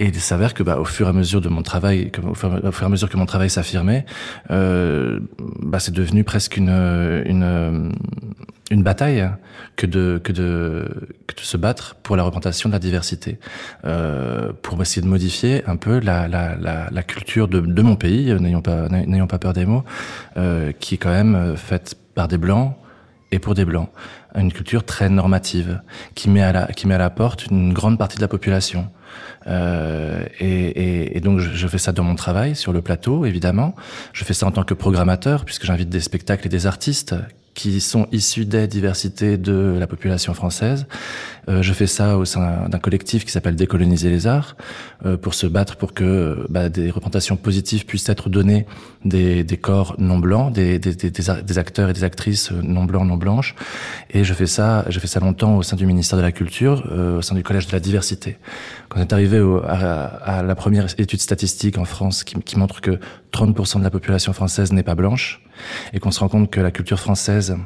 Et 0.00 0.06
il 0.06 0.14
s'avère 0.18 0.54
que, 0.54 0.62
bah, 0.62 0.78
au 0.80 0.86
fur 0.86 1.06
et 1.06 1.10
à 1.10 1.12
mesure 1.12 1.42
de 1.42 1.50
mon 1.50 1.60
travail, 1.60 2.10
que, 2.10 2.22
au, 2.22 2.34
fur, 2.34 2.50
et 2.56 2.84
à 2.84 2.88
mesure 2.88 3.10
que 3.10 3.18
mon 3.18 3.26
travail 3.26 3.50
s'affirmait, 3.50 4.06
euh, 4.50 5.20
bah, 5.60 5.78
c'est 5.78 5.92
devenu 5.92 6.24
presque 6.24 6.56
une, 6.56 6.70
une, 6.70 7.92
une 8.70 8.82
bataille 8.82 9.28
que 9.76 9.84
de, 9.84 10.18
que 10.24 10.32
de, 10.32 10.88
que 11.26 11.34
de 11.34 11.40
se 11.40 11.58
battre 11.58 11.96
pour 12.02 12.16
la 12.16 12.22
représentation 12.22 12.70
de 12.70 12.72
la 12.72 12.78
diversité, 12.78 13.38
euh, 13.84 14.54
pour 14.62 14.80
essayer 14.80 15.02
de 15.02 15.06
modifier 15.06 15.62
un 15.68 15.76
peu 15.76 16.00
la, 16.00 16.28
la, 16.28 16.56
la, 16.56 16.88
la 16.90 17.02
culture 17.02 17.46
de, 17.46 17.60
de 17.60 17.82
mon 17.82 17.96
pays, 17.96 18.32
n'ayons 18.40 18.62
pas, 18.62 18.88
n'ayons 18.88 19.26
pas 19.26 19.38
peur 19.38 19.52
des 19.52 19.66
mots, 19.66 19.84
euh, 20.38 20.72
qui 20.72 20.94
est 20.94 20.98
quand 20.98 21.12
même 21.12 21.58
faite 21.58 21.98
par 22.14 22.26
des 22.26 22.38
blancs 22.38 22.74
et 23.32 23.38
pour 23.38 23.54
des 23.54 23.66
blancs, 23.66 23.90
une 24.34 24.50
culture 24.50 24.82
très 24.84 25.10
normative 25.10 25.82
qui 26.14 26.30
met 26.30 26.42
à 26.42 26.52
la, 26.52 26.66
qui 26.68 26.86
met 26.86 26.94
à 26.94 26.98
la 26.98 27.10
porte 27.10 27.46
une 27.46 27.74
grande 27.74 27.98
partie 27.98 28.16
de 28.16 28.22
la 28.22 28.28
population. 28.28 28.88
Euh, 29.46 30.24
et, 30.38 30.46
et, 30.46 31.16
et, 31.16 31.20
donc 31.20 31.38
je, 31.38 31.50
je, 31.50 31.68
fais 31.68 31.78
ça 31.78 31.92
dans 31.92 32.04
mon 32.04 32.14
travail 32.14 32.54
sur 32.54 32.72
le 32.72 32.82
plateau, 32.82 33.24
évidemment. 33.24 33.74
Je 34.12 34.24
fais 34.24 34.34
ça 34.34 34.46
en 34.46 34.50
tant 34.50 34.64
que 34.64 34.74
programmateur 34.74 35.44
puisque 35.44 35.64
j'invite 35.64 35.88
des 35.88 36.00
spectacles 36.00 36.46
et 36.46 36.50
des 36.50 36.66
artistes 36.66 37.14
qui 37.54 37.80
sont 37.80 38.06
issus 38.12 38.46
des 38.46 38.66
diversités 38.66 39.36
de 39.36 39.76
la 39.78 39.86
population 39.86 40.34
française. 40.34 40.86
Euh, 41.48 41.62
je 41.62 41.72
fais 41.72 41.86
ça 41.86 42.16
au 42.16 42.24
sein 42.24 42.68
d'un 42.68 42.78
collectif 42.78 43.24
qui 43.24 43.32
s'appelle 43.32 43.56
Décoloniser 43.56 44.08
les 44.08 44.26
arts, 44.26 44.56
euh, 45.04 45.16
pour 45.16 45.34
se 45.34 45.46
battre 45.46 45.76
pour 45.76 45.92
que 45.92 46.46
bah, 46.48 46.68
des 46.68 46.90
représentations 46.90 47.36
positives 47.36 47.86
puissent 47.86 48.08
être 48.08 48.28
données 48.28 48.66
des, 49.04 49.42
des 49.42 49.56
corps 49.56 49.96
non 49.98 50.18
blancs, 50.18 50.52
des, 50.52 50.78
des, 50.78 50.94
des, 50.94 51.58
acteurs 51.58 51.90
et 51.90 51.92
des 51.92 52.04
actrices 52.04 52.52
non 52.52 52.84
blancs, 52.84 53.06
non 53.06 53.16
blanches. 53.16 53.54
Et 54.10 54.22
je 54.24 54.32
fais 54.32 54.46
ça, 54.46 54.84
j'ai 54.88 55.00
fait 55.00 55.06
ça 55.06 55.20
longtemps 55.20 55.56
au 55.56 55.62
sein 55.62 55.76
du 55.76 55.86
ministère 55.86 56.18
de 56.18 56.22
la 56.22 56.32
Culture, 56.32 56.84
euh, 56.90 57.18
au 57.18 57.22
sein 57.22 57.34
du 57.34 57.42
Collège 57.42 57.66
de 57.66 57.72
la 57.72 57.80
diversité. 57.80 58.38
Quand 58.90 58.98
on 58.98 59.02
est 59.02 59.12
arrivé 59.12 59.38
au, 59.38 59.58
à, 59.64 59.68
à, 59.68 60.42
la 60.42 60.54
première 60.56 60.86
étude 60.98 61.20
statistique 61.20 61.78
en 61.78 61.84
France 61.84 62.24
qui, 62.24 62.34
qui 62.40 62.58
montre 62.58 62.80
que 62.80 62.98
30% 63.32 63.78
de 63.78 63.84
la 63.84 63.90
population 63.90 64.32
française 64.32 64.72
n'est 64.72 64.82
pas 64.82 64.96
blanche, 64.96 65.42
et 65.92 66.00
qu'on 66.00 66.10
se 66.10 66.18
rend 66.18 66.28
compte 66.28 66.50
que 66.50 66.60
la 66.60 66.72
culture 66.72 66.98
française 66.98 67.56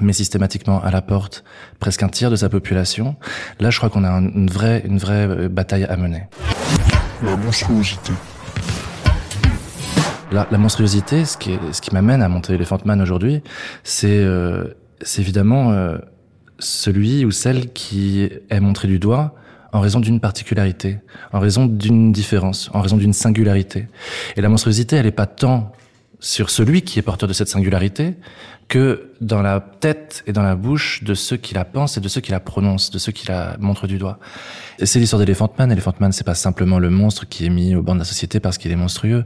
met 0.00 0.12
systématiquement 0.12 0.80
à 0.80 0.92
la 0.92 1.02
porte 1.02 1.42
presque 1.80 2.04
un 2.04 2.08
tiers 2.08 2.30
de 2.30 2.36
sa 2.36 2.48
population, 2.48 3.16
là 3.58 3.70
je 3.70 3.78
crois 3.78 3.90
qu'on 3.90 4.04
a 4.04 4.10
une 4.10 4.48
vraie, 4.48 4.84
une 4.86 4.98
vraie 4.98 5.26
euh, 5.26 5.48
bataille 5.48 5.84
à 5.84 5.96
mener. 5.96 6.28
La 7.24 7.36
monstruosité. 7.36 8.12
La, 10.30 10.46
la 10.52 10.58
monstruosité, 10.58 11.24
ce 11.24 11.36
qui, 11.36 11.52
est, 11.52 11.72
ce 11.72 11.80
qui 11.80 11.92
m'amène 11.92 12.22
à 12.22 12.28
monter 12.28 12.52
Elephant 12.52 12.78
Man 12.84 13.02
aujourd'hui, 13.02 13.42
c'est 13.82 14.20
euh, 14.20 14.66
évidemment 15.16 15.72
euh, 15.72 15.98
celui 16.60 17.24
ou 17.24 17.32
celle 17.32 17.72
qui 17.72 18.28
est 18.50 18.60
montré 18.60 18.86
du 18.86 19.00
doigt 19.00 19.34
en 19.72 19.80
raison 19.80 20.00
d'une 20.00 20.20
particularité, 20.20 20.98
en 21.32 21.40
raison 21.40 21.66
d'une 21.66 22.12
différence, 22.12 22.70
en 22.72 22.80
raison 22.80 22.96
d'une 22.96 23.12
singularité. 23.12 23.86
Et 24.36 24.40
la 24.40 24.48
monstruosité, 24.48 24.96
elle 24.96 25.06
n'est 25.06 25.12
pas 25.12 25.26
tant 25.26 25.72
sur 26.20 26.50
celui 26.50 26.82
qui 26.82 26.98
est 26.98 27.02
porteur 27.02 27.28
de 27.28 27.32
cette 27.32 27.48
singularité 27.48 28.16
que 28.68 29.12
dans 29.20 29.40
la 29.40 29.60
tête 29.60 30.22
et 30.26 30.32
dans 30.32 30.42
la 30.42 30.54
bouche 30.54 31.02
de 31.02 31.14
ceux 31.14 31.36
qui 31.36 31.54
la 31.54 31.64
pensent 31.64 31.96
et 31.96 32.00
de 32.00 32.08
ceux 32.08 32.20
qui 32.20 32.30
la 32.30 32.40
prononcent, 32.40 32.90
de 32.90 32.98
ceux 32.98 33.12
qui 33.12 33.26
la 33.26 33.56
montrent 33.58 33.86
du 33.86 33.98
doigt. 33.98 34.18
C'est 34.82 34.98
l'histoire 34.98 35.20
d'Elephant 35.20 35.50
Man. 35.58 35.72
Elephant 35.72 35.94
Man, 36.00 36.12
c'est 36.12 36.24
pas 36.24 36.34
simplement 36.34 36.78
le 36.78 36.90
monstre 36.90 37.26
qui 37.26 37.46
est 37.46 37.50
mis 37.50 37.74
au 37.74 37.82
banc 37.82 37.94
de 37.94 38.00
la 38.00 38.04
société 38.04 38.40
parce 38.40 38.58
qu'il 38.58 38.70
est 38.70 38.76
monstrueux. 38.76 39.24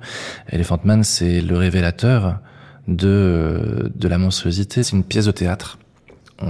Elephant 0.49 0.79
Man, 0.85 1.03
c'est 1.03 1.41
le 1.41 1.57
révélateur 1.57 2.39
de, 2.87 3.93
de 3.95 4.09
la 4.09 4.19
monstruosité. 4.19 4.83
C'est 4.83 4.95
une 4.95 5.05
pièce 5.05 5.27
de 5.27 5.33
théâtre. 5.33 5.79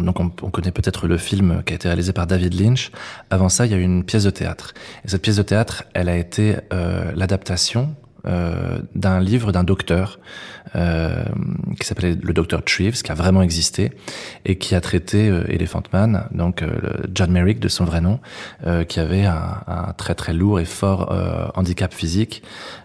Donc 0.01 0.21
on, 0.21 0.31
on 0.43 0.51
connaît 0.51 0.71
peut-être 0.71 1.07
le 1.07 1.19
film 1.19 1.63
qui 1.65 1.73
a 1.73 1.77
été 1.77 1.89
réalisé 1.89 2.13
par 2.13 2.27
David 2.27 2.59
Lynch. 2.59 2.91
Avant 3.31 3.49
ça, 3.49 3.67
il 3.67 3.73
y 3.73 3.75
a 3.75 3.79
eu 3.79 3.83
une 3.83 4.05
pièce 4.05 4.25
de 4.25 4.31
théâtre. 4.31 4.75
Et 5.05 5.09
cette 5.09 5.23
pièce 5.23 5.37
de 5.37 5.43
théâtre, 5.43 5.85
elle 5.95 6.09
a 6.09 6.17
été 6.17 6.57
euh, 6.73 7.13
l'adaptation 7.15 7.95
euh, 8.27 8.79
d'un 8.95 9.21
livre 9.21 9.53
d'un 9.53 9.65
docteur 9.65 10.19
euh, 10.75 11.25
qui 11.79 11.87
s'appelait 11.87 12.17
le 12.23 12.33
docteur 12.33 12.65
Treves, 12.65 13.03
qui 13.03 13.13
a 13.13 13.15
vraiment 13.15 13.43
existé 13.43 13.93
et 14.47 14.57
qui 14.57 14.75
a 14.75 14.81
traité 14.81 15.29
euh, 15.29 15.45
Elephant 15.49 15.83
Man, 15.93 16.29
donc 16.33 16.63
euh, 16.63 16.71
John 17.13 17.31
Merrick 17.31 17.61
de 17.61 17.69
son 17.69 17.85
vrai 17.85 18.01
nom, 18.01 18.21
qui 18.89 19.01
avait 19.01 19.27
un, 19.27 19.61
un, 19.67 19.93
très 19.93 20.15
très 20.15 20.33
lourd 20.33 20.61
et 20.61 20.65
fort 20.65 21.13
handicap 21.55 21.93
physique, 21.93 22.43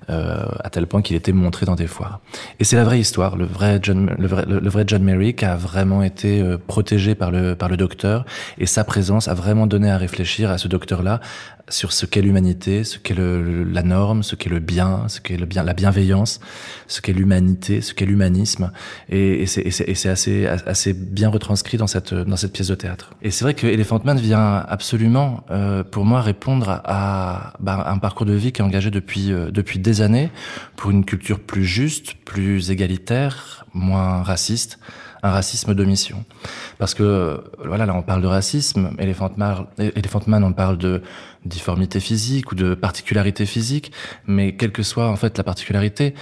à 0.08 0.70
tel 0.72 0.88
point 0.88 1.02
qu'il 1.02 1.16
était 1.16 1.32
montré 1.32 1.66
dans 1.66 1.76
des 1.76 1.88
foires. 1.88 2.20
Et 2.60 2.64
c'est 2.64 2.76
la 2.76 2.84
vraie 2.84 3.00
histoire. 3.00 3.36
Le 3.36 3.46
vrai 3.46 3.80
John, 3.82 4.16
le 4.18 4.28
vrai, 4.28 4.46
le 4.48 4.70
vrai 4.70 4.84
John 4.88 5.04
Merrick 5.04 5.44
a 5.44 5.56
vraiment 5.56 6.04
été 6.04 6.44
protégé 6.68 7.16
par 7.16 7.32
le 7.32 7.56
par 7.56 7.70
le 7.70 7.78
docteur 7.78 8.26
et 8.58 8.66
sa 8.66 8.84
présence 8.84 9.28
a 9.28 9.34
vraiment 9.34 9.68
donné 9.68 9.90
à 9.90 9.98
réfléchir 9.98 10.50
à 10.50 10.58
ce 10.58 10.68
docteur-là 10.68 11.20
sur 11.70 11.92
ce 11.92 12.06
qu'est 12.06 12.22
l'humanité, 12.22 12.84
ce 12.84 12.98
qu'est 12.98 13.16
la 13.16 13.84
norme, 13.84 14.24
ce 14.24 14.36
qu'est 14.36 14.50
le 14.50 14.60
bien, 14.60 15.08
ce 15.08 15.20
qu'est 15.20 15.38
bien, 15.46 15.64
la 15.64 15.74
bienveillance, 15.74 16.40
ce 16.88 17.02
qu'est 17.02 17.14
l'humanité, 17.14 17.82
ce 17.82 17.94
qu'est 17.94 18.06
l'humanisme, 18.06 18.72
et, 19.10 19.44
et 19.44 19.46
c'est 19.46 20.10
assez, 20.10 20.48
assez 20.48 20.94
bien 20.94 21.30
retranscrit 21.30 21.78
dans 21.78 21.88
cette, 21.88 22.14
dans 22.14 22.38
cette 22.38 22.54
pièce 22.54 22.70
de 22.70 22.76
théâtre. 22.76 23.12
Et 23.22 23.32
c'est 23.32 23.44
vrai 23.44 23.54
que 23.54 23.68
Elephant 23.68 24.02
Man 24.04 24.18
vient 24.18 24.66
absolument, 24.68 25.44
euh, 25.52 25.84
pour 25.84 26.06
moi, 26.06 26.22
répondre 26.22 26.82
à, 26.86 27.54
bah, 27.60 27.86
un 27.88 27.98
parcours 27.98 28.26
de 28.26 28.34
vie 28.34 28.52
qui 28.52 28.62
est 28.62 28.66
engagé 28.66 28.90
depuis, 28.90 29.32
euh, 29.32 29.52
depuis 29.52 29.80
des 29.80 30.02
années 30.02 30.32
pour 30.76 30.92
une 30.92 31.04
culture 31.04 31.40
plus 31.40 31.66
juste, 31.66 32.16
plus 32.26 32.72
égalitaire, 32.72 33.66
moins 33.74 34.24
raciste, 34.24 34.80
un 35.24 35.32
racisme 35.32 35.74
de 35.74 35.84
mission. 35.86 36.24
Parce 36.78 36.94
que, 36.94 37.44
voilà, 37.66 37.86
là, 37.86 37.96
on 37.96 38.02
parle 38.02 38.22
de 38.22 38.28
racisme, 38.28 38.92
Elephant 39.00 39.32
Man, 39.38 39.66
Man 40.28 40.44
on 40.44 40.54
parle 40.54 40.78
de 40.78 41.02
difformité 41.46 42.00
physique 42.00 42.52
ou 42.52 42.56
de 42.56 42.74
particularité 42.76 43.46
physique, 43.46 43.92
mais 44.26 44.56
quelle 44.56 44.72
que 44.72 44.84
soit, 44.84 45.08
en 45.08 45.16
fait, 45.16 45.38
la 45.38 45.44
particularité, 45.44 46.14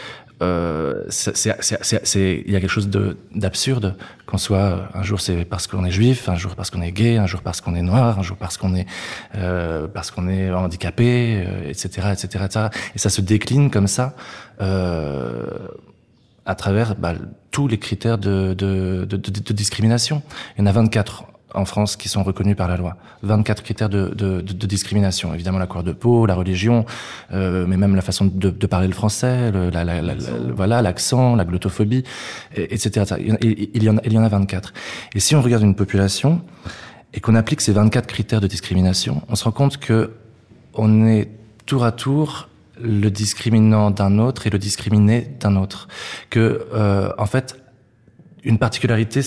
euh, 0.41 1.05
il 1.07 2.51
y 2.51 2.55
a 2.55 2.59
quelque 2.59 2.67
chose 2.67 2.89
d'absurde 3.33 3.95
qu'on 4.25 4.37
soit 4.37 4.89
un 4.93 5.01
jour 5.01 5.21
c'est 5.21 5.45
parce 5.45 5.65
qu'on 5.65 5.85
est 5.85 5.91
juif 5.91 6.27
un 6.27 6.35
jour 6.35 6.55
parce 6.55 6.69
qu'on 6.69 6.81
est 6.81 6.91
gay 6.91 7.15
un 7.15 7.25
jour 7.25 7.41
parce 7.41 7.61
qu'on 7.61 7.73
est 7.73 7.81
noir 7.81 8.19
un 8.19 8.21
jour 8.21 8.35
parce 8.35 8.57
qu'on 8.57 8.75
est 8.75 8.85
euh, 9.35 9.87
parce 9.87 10.11
qu'on 10.11 10.27
est 10.27 10.51
handicapé 10.51 11.45
euh, 11.47 11.69
etc., 11.69 12.09
etc 12.11 12.43
etc 12.43 12.67
et 12.93 12.99
ça 12.99 13.09
se 13.09 13.21
décline 13.21 13.71
comme 13.71 13.87
ça 13.87 14.13
euh, 14.59 15.69
à 16.45 16.55
travers 16.55 16.95
bah, 16.95 17.13
tous 17.51 17.67
les 17.67 17.77
critères 17.77 18.17
de, 18.17 18.53
de, 18.53 19.05
de, 19.09 19.17
de, 19.17 19.53
discrimination. 19.53 20.21
Il 20.57 20.61
y 20.61 20.63
en 20.63 20.67
a 20.67 20.71
24 20.71 21.25
en 21.53 21.65
France 21.65 21.95
qui 21.95 22.09
sont 22.09 22.23
reconnus 22.23 22.55
par 22.55 22.67
la 22.67 22.77
loi. 22.77 22.97
24 23.23 23.63
critères 23.63 23.89
de, 23.89 24.09
de, 24.09 24.41
de, 24.41 24.67
discrimination. 24.67 25.33
Évidemment, 25.33 25.57
la 25.57 25.67
couleur 25.67 25.83
de 25.83 25.93
peau, 25.93 26.25
la 26.25 26.35
religion, 26.35 26.85
euh, 27.31 27.65
mais 27.65 27.77
même 27.77 27.95
la 27.95 28.01
façon 28.01 28.25
de, 28.25 28.49
de 28.49 28.67
parler 28.67 28.87
le 28.87 28.93
français, 28.93 29.51
le, 29.51 29.69
la, 29.69 29.83
la, 29.83 30.01
la, 30.01 30.13
voilà, 30.53 30.81
l'accent, 30.81 31.35
la 31.35 31.45
glottophobie, 31.45 32.03
etc. 32.55 33.15
Il, 33.19 33.83
y 33.83 33.89
en 33.89 33.97
a, 33.97 34.01
il 34.03 34.13
y 34.13 34.19
en 34.19 34.23
a 34.23 34.29
24. 34.29 34.73
Et 35.15 35.19
si 35.19 35.35
on 35.35 35.41
regarde 35.41 35.63
une 35.63 35.75
population 35.75 36.41
et 37.13 37.21
qu'on 37.21 37.35
applique 37.35 37.61
ces 37.61 37.71
24 37.71 38.05
critères 38.05 38.41
de 38.41 38.47
discrimination, 38.47 39.21
on 39.29 39.35
se 39.35 39.45
rend 39.45 39.51
compte 39.51 39.77
que 39.77 40.11
on 40.73 41.07
est 41.07 41.29
tour 41.65 41.85
à 41.85 41.93
tour 41.93 42.49
le 42.82 43.10
discriminant 43.10 43.91
d'un 43.91 44.20
autre 44.20 44.48
et 44.48 44.50
le 44.50 44.60
discriminé 44.60 45.36
d'un 45.39 45.55
autre. 45.55 45.88
Que, 46.29 46.67
euh, 46.74 47.12
en 47.17 47.25
fait, 47.25 47.58
une 48.44 48.58
particularité, 48.60 49.22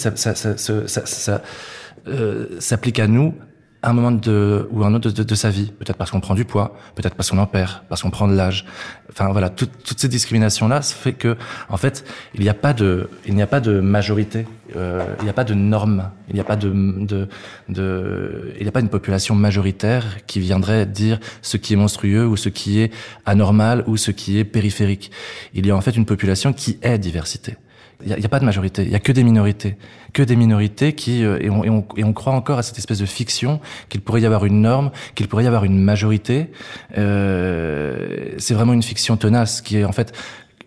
euh, 2.07 2.61
s'applique 2.61 2.99
à 3.00 3.07
nous 3.07 3.35
un 3.82 3.92
moment 3.92 4.11
de, 4.11 4.68
ou 4.73 4.85
un 4.85 4.92
autre 4.94 5.11
de, 5.11 5.23
de, 5.23 5.35
sa 5.35 5.50
vie. 5.50 5.73
Peut-être 5.78 5.97
parce 5.97 6.11
qu'on 6.11 6.20
prend 6.20 6.35
du 6.35 6.44
poids, 6.44 6.76
peut-être 6.97 7.14
parce 7.14 7.30
qu'on 7.30 7.38
en 7.38 7.47
perd, 7.47 7.82
parce 7.88 8.02
qu'on 8.02 8.11
prend 8.11 8.26
de 8.26 8.35
l'âge. 8.35 8.64
Enfin 9.11 9.30
voilà, 9.30 9.50
tout, 9.50 9.68
toutes 9.85 10.00
ces 10.00 10.08
discriminations-là 10.08 10.82
fait 10.82 11.12
que, 11.12 11.37
en 11.68 11.76
fait, 11.76 12.04
il 12.35 12.40
n'y 12.40 12.49
a 12.49 12.54
pas 12.54 12.73
de, 12.73 13.08
il 13.26 13.35
n'y 13.35 13.42
a 13.42 13.47
pas 13.47 13.61
de 13.61 13.80
majorité, 13.80 14.47
euh, 14.76 15.04
il 15.20 15.25
n'y 15.25 15.30
a 15.30 15.32
pas 15.32 15.44
de 15.44 15.54
norme, 15.54 16.11
il 16.28 16.35
n'y 16.35 16.40
a 16.40 16.44
pas 16.44 16.56
de, 16.56 16.70
de, 16.70 17.28
de, 17.68 18.52
il 18.56 18.62
n'y 18.62 18.68
a 18.68 18.73
pas 18.73 18.80
une 18.80 18.88
population 18.88 19.35
majoritaire 19.35 20.04
qui 20.26 20.40
viendrait 20.40 20.85
dire 20.85 21.20
ce 21.42 21.56
qui 21.56 21.75
est 21.75 21.76
monstrueux 21.76 22.26
ou 22.26 22.37
ce 22.37 22.49
qui 22.49 22.80
est 22.80 22.92
anormal 23.26 23.85
ou 23.87 23.97
ce 23.97 24.11
qui 24.11 24.38
est 24.38 24.44
périphérique. 24.44 25.12
Il 25.54 25.66
y 25.66 25.70
a 25.70 25.76
en 25.76 25.80
fait 25.80 25.97
une 25.97 26.06
population 26.06 26.52
qui 26.52 26.78
est 26.82 26.99
diversité. 26.99 27.56
Il 28.05 28.14
n'y 28.17 28.25
a, 28.25 28.28
pas 28.28 28.38
de 28.38 28.45
majorité, 28.45 28.85
il 28.85 28.90
y 28.90 28.95
a 28.95 29.00
que 29.00 29.11
des 29.11 29.25
minorités, 29.25 29.76
que 30.12 30.23
des 30.23 30.37
minorités 30.37 30.93
qui 30.93 31.25
euh, 31.25 31.38
et, 31.40 31.50
on, 31.50 31.64
et, 31.64 31.69
on, 31.69 31.85
et, 31.97 32.05
on, 32.05 32.12
croit 32.12 32.33
encore 32.33 32.59
à 32.59 32.62
cette 32.62 32.78
espèce 32.78 33.00
de 33.00 33.07
fiction 33.07 33.59
qu'il 33.88 34.02
pourrait 34.02 34.21
y 34.21 34.26
avoir 34.26 34.45
une 34.45 34.61
norme, 34.61 34.93
qu'il 35.17 35.26
pourrait 35.26 35.43
y 35.43 35.47
avoir 35.49 35.64
une 35.64 35.78
majorité. 35.78 36.50
Euh, 36.97 38.35
c'est 38.38 38.55
vraiment 38.55 38.73
une 38.73 38.85
fiction 38.85 39.17
tenace 39.17 39.62
qui 39.62 39.78
est 39.78 39.85
en 39.85 39.90
fait 39.90 40.12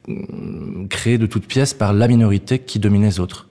mm, 0.09 0.87
créée 0.89 1.17
de 1.17 1.25
toutes 1.25 1.45
pièces 1.45 1.73
par 1.73 1.93
la 1.93 2.09
minorité 2.09 2.59
qui 2.59 2.79
domine 2.79 3.03
les 3.03 3.21
autres. 3.21 3.47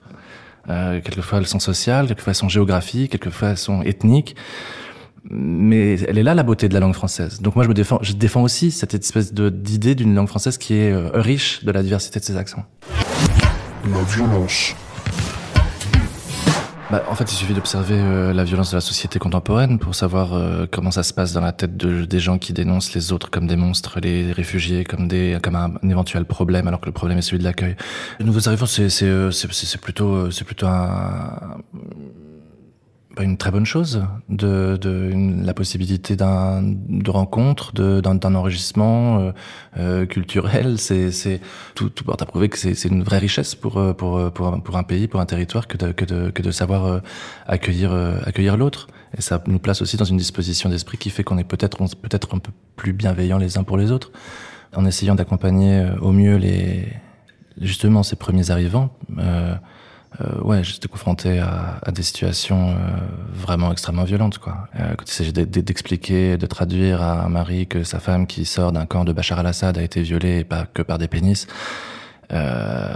Euh, 0.69 1.01
quelquefois 1.01 1.39
elles 1.39 1.47
sont 1.47 1.59
sociales, 1.59 2.05
quelquefois 2.05 2.31
elles 2.31 2.35
sont 2.35 2.49
géographiques, 2.49 3.13
quelquefois 3.13 3.49
elles 3.49 3.57
sont 3.57 3.81
ethniques. 3.81 4.35
Mais 5.29 5.99
elle 6.01 6.19
est 6.19 6.23
là 6.23 6.35
la 6.35 6.43
beauté 6.43 6.69
de 6.69 6.75
la 6.75 6.79
langue 6.79 6.93
française. 6.93 7.41
Donc 7.41 7.55
moi 7.55 7.63
je 7.63 7.69
me 7.69 7.73
défends, 7.73 7.99
je 8.03 8.13
défends 8.13 8.43
aussi 8.43 8.69
cette 8.69 8.93
espèce 8.93 9.33
d'idée 9.33 9.95
d'une 9.95 10.13
langue 10.13 10.27
française 10.27 10.59
qui 10.59 10.75
est 10.75 10.91
euh, 10.91 11.09
riche 11.13 11.63
de 11.63 11.71
la 11.71 11.81
diversité 11.81 12.19
de 12.19 12.25
ses 12.25 12.37
accents 12.37 12.65
la 13.89 14.03
violence. 14.03 14.75
Bah, 16.91 17.03
en 17.09 17.15
fait, 17.15 17.31
il 17.31 17.35
suffit 17.35 17.53
d'observer 17.53 17.97
euh, 17.97 18.33
la 18.33 18.43
violence 18.43 18.71
de 18.71 18.75
la 18.75 18.81
société 18.81 19.17
contemporaine 19.17 19.79
pour 19.79 19.95
savoir 19.95 20.33
euh, 20.33 20.65
comment 20.69 20.91
ça 20.91 21.03
se 21.03 21.13
passe 21.13 21.31
dans 21.31 21.39
la 21.39 21.53
tête 21.53 21.77
de, 21.77 22.03
des 22.03 22.19
gens 22.19 22.37
qui 22.37 22.51
dénoncent 22.51 22.93
les 22.93 23.13
autres 23.13 23.29
comme 23.29 23.47
des 23.47 23.55
monstres, 23.55 24.01
les 24.01 24.33
réfugiés 24.33 24.83
comme 24.83 25.07
des 25.07 25.37
comme 25.41 25.55
un, 25.55 25.71
éventuel 25.89 26.25
problème, 26.25 26.67
alors 26.67 26.81
que 26.81 26.87
le 26.87 26.91
problème 26.91 27.17
est 27.17 27.21
celui 27.21 27.39
de 27.39 27.45
l'accueil. 27.45 27.77
Les 28.19 28.25
nouveaux 28.25 28.45
arrivants, 28.49 28.65
c'est 28.65 28.89
c'est 28.89 29.81
plutôt 29.81 30.09
euh, 30.09 30.31
c'est 30.31 30.43
plutôt 30.43 30.67
un 30.67 31.57
une 33.19 33.37
très 33.37 33.51
bonne 33.51 33.65
chose, 33.65 34.03
de, 34.29 34.77
de 34.77 35.09
une, 35.11 35.45
la 35.45 35.53
possibilité 35.53 36.15
d'un 36.15 36.61
de 36.63 37.09
rencontre, 37.09 37.73
d'un 37.73 38.35
enregistrement 38.35 39.19
euh, 39.19 39.31
euh, 39.77 40.05
culturel. 40.05 40.77
C'est 40.77 41.11
c'est 41.11 41.41
tout, 41.75 41.89
tout 41.89 42.03
porte 42.03 42.21
à 42.21 42.25
prouver 42.25 42.49
que 42.49 42.57
c'est 42.57 42.85
une 42.85 43.03
vraie 43.03 43.17
richesse 43.17 43.55
pour 43.55 43.77
euh, 43.77 43.93
pour 43.93 44.31
pour 44.31 44.63
pour 44.63 44.77
un 44.77 44.83
pays, 44.83 45.07
pour 45.07 45.19
un 45.19 45.25
territoire 45.25 45.67
que 45.67 45.77
de 45.77 45.91
que 45.91 46.05
de 46.05 46.29
que 46.29 46.41
de 46.41 46.51
savoir 46.51 46.85
euh, 46.85 46.99
accueillir 47.47 47.91
euh, 47.91 48.19
accueillir 48.25 48.57
l'autre. 48.57 48.87
Et 49.17 49.21
ça 49.21 49.43
nous 49.45 49.59
place 49.59 49.81
aussi 49.81 49.97
dans 49.97 50.05
une 50.05 50.17
disposition 50.17 50.69
d'esprit 50.69 50.97
qui 50.97 51.09
fait 51.09 51.23
qu'on 51.23 51.37
est 51.37 51.43
peut-être 51.43 51.77
peut-être 51.95 52.33
un 52.33 52.39
peu 52.39 52.51
plus 52.75 52.93
bienveillants 52.93 53.37
les 53.37 53.57
uns 53.57 53.63
pour 53.63 53.77
les 53.77 53.91
autres, 53.91 54.11
en 54.73 54.85
essayant 54.85 55.15
d'accompagner 55.15 55.85
au 56.01 56.11
mieux 56.11 56.37
les 56.37 56.87
justement 57.59 58.03
ces 58.03 58.15
premiers 58.15 58.51
arrivants. 58.51 58.89
Euh, 59.19 59.55
euh, 60.19 60.41
ouais, 60.41 60.63
j'étais 60.63 60.89
confronté 60.89 61.39
à, 61.39 61.79
à, 61.81 61.91
des 61.91 62.03
situations 62.03 62.71
euh, 62.71 62.75
vraiment 63.33 63.71
extrêmement 63.71 64.03
violentes, 64.03 64.39
quoi. 64.39 64.67
Euh, 64.77 64.95
quand 64.97 65.07
il 65.07 65.13
s'agit 65.13 65.31
d'expliquer, 65.31 66.37
de 66.37 66.45
traduire 66.47 67.01
à 67.01 67.23
un 67.23 67.29
mari 67.29 67.65
que 67.67 67.83
sa 67.83 67.99
femme 67.99 68.27
qui 68.27 68.43
sort 68.43 68.73
d'un 68.73 68.85
camp 68.85 69.05
de 69.05 69.13
Bachar 69.13 69.39
al-Assad 69.39 69.77
a 69.77 69.81
été 69.81 70.01
violée 70.01 70.39
et 70.39 70.43
pas 70.43 70.65
que 70.65 70.81
par 70.81 70.97
des 70.97 71.07
pénis, 71.07 71.47
euh, 72.33 72.89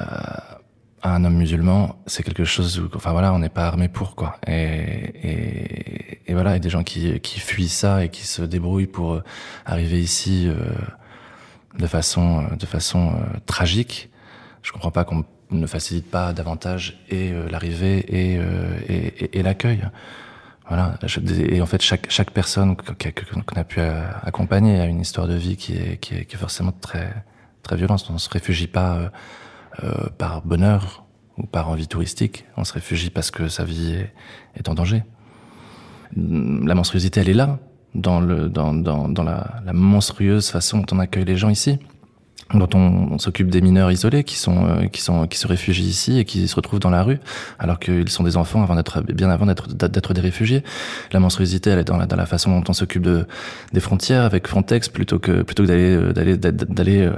à 1.01 1.15
un 1.15 1.23
homme 1.23 1.35
musulman, 1.35 1.95
c'est 2.05 2.23
quelque 2.23 2.43
chose 2.43 2.79
où, 2.79 2.89
enfin 2.95 3.11
voilà, 3.13 3.33
on 3.33 3.39
n'est 3.39 3.49
pas 3.49 3.65
armé 3.65 3.87
pour, 3.87 4.15
quoi. 4.15 4.37
Et, 4.45 4.53
et, 5.23 6.21
et, 6.27 6.33
voilà, 6.33 6.51
il 6.51 6.53
y 6.53 6.57
a 6.57 6.59
des 6.59 6.69
gens 6.69 6.83
qui, 6.83 7.19
qui 7.21 7.39
fuient 7.39 7.69
ça 7.69 8.03
et 8.03 8.09
qui 8.09 8.27
se 8.27 8.41
débrouillent 8.41 8.87
pour 8.87 9.21
arriver 9.65 10.01
ici 10.01 10.49
de 11.77 11.87
façon, 11.87 12.47
de 12.59 12.65
façon 12.65 13.13
tragique. 13.45 14.09
Je 14.63 14.71
comprends 14.71 14.89
pas 14.89 15.05
qu'on 15.05 15.23
ne 15.51 15.67
facilite 15.67 16.09
pas 16.09 16.33
davantage 16.33 16.99
et 17.09 17.31
euh, 17.31 17.47
l'arrivée 17.49 18.05
et, 18.07 18.37
euh, 18.39 18.77
et, 18.87 19.39
et, 19.39 19.43
l'accueil. 19.43 19.87
Voilà. 20.67 20.97
Et 21.51 21.61
en 21.61 21.65
fait, 21.65 21.81
chaque, 21.81 22.09
chaque 22.09 22.31
personne 22.31 22.75
qu'on 22.75 23.59
a 23.59 23.63
pu 23.63 23.79
euh, 23.79 24.03
accompagner 24.23 24.79
a 24.79 24.85
une 24.85 25.01
histoire 25.01 25.27
de 25.27 25.35
vie 25.35 25.57
qui 25.57 25.73
est, 25.73 25.97
qui 25.97 26.15
est, 26.15 26.25
qui 26.25 26.35
est 26.35 26.39
forcément 26.39 26.71
très, 26.71 27.13
très 27.61 27.75
violente. 27.75 28.05
On 28.09 28.13
ne 28.13 28.17
se 28.17 28.29
réfugie 28.29 28.67
pas 28.67 29.11
euh, 29.83 30.09
par 30.17 30.41
bonheur 30.41 31.05
ou 31.37 31.45
par 31.45 31.69
envie 31.69 31.87
touristique. 31.87 32.45
On 32.57 32.63
se 32.63 32.73
réfugie 32.73 33.11
parce 33.11 33.29
que 33.29 33.47
sa 33.47 33.63
vie 33.63 33.93
est, 33.93 34.13
est 34.55 34.67
en 34.69 34.73
danger. 34.73 35.03
La 36.15 36.75
monstruosité, 36.75 37.19
elle 37.19 37.29
est 37.29 37.33
là, 37.33 37.59
dans, 37.93 38.19
le, 38.19 38.49
dans, 38.49 38.73
dans, 38.73 39.09
dans 39.09 39.23
la, 39.23 39.61
la 39.65 39.73
monstrueuse 39.73 40.49
façon 40.49 40.79
dont 40.79 40.95
on 40.97 40.99
accueille 40.99 41.25
les 41.25 41.37
gens 41.37 41.49
ici 41.49 41.79
dont 42.53 42.69
on, 42.75 43.17
s'occupe 43.17 43.49
des 43.49 43.61
mineurs 43.61 43.91
isolés 43.91 44.23
qui 44.23 44.35
sont 44.35 44.65
euh, 44.65 44.85
qui 44.87 45.01
sont 45.01 45.25
qui 45.25 45.37
se 45.37 45.47
réfugient 45.47 45.87
ici 45.87 46.19
et 46.19 46.25
qui 46.25 46.47
se 46.47 46.55
retrouvent 46.55 46.79
dans 46.79 46.91
la 46.91 47.01
rue 47.01 47.19
alors 47.57 47.79
qu'ils 47.79 48.09
sont 48.09 48.23
des 48.23 48.37
enfants 48.37 48.61
avant 48.61 48.75
d'être 48.75 49.01
bien 49.01 49.29
avant 49.29 49.47
d'être 49.47 49.67
d'être 49.67 50.13
des 50.13 50.21
réfugiés. 50.21 50.63
La 51.11 51.19
monstruosité 51.19 51.71
elle 51.71 51.79
est 51.79 51.85
dans 51.85 51.97
la, 51.97 52.05
dans 52.05 52.15
la 52.15 52.27
façon 52.27 52.51
dont 52.51 52.63
on 52.69 52.73
s'occupe 52.73 53.01
de 53.01 53.25
des 53.73 53.79
frontières 53.79 54.23
avec 54.23 54.47
Frontex 54.47 54.89
plutôt 54.89 55.17
que 55.17 55.41
plutôt 55.41 55.63
que 55.63 55.67
d'aller 55.67 55.95
euh, 55.95 56.13
d'aller 56.13 56.37
d'aller 56.37 57.01
euh, 57.01 57.13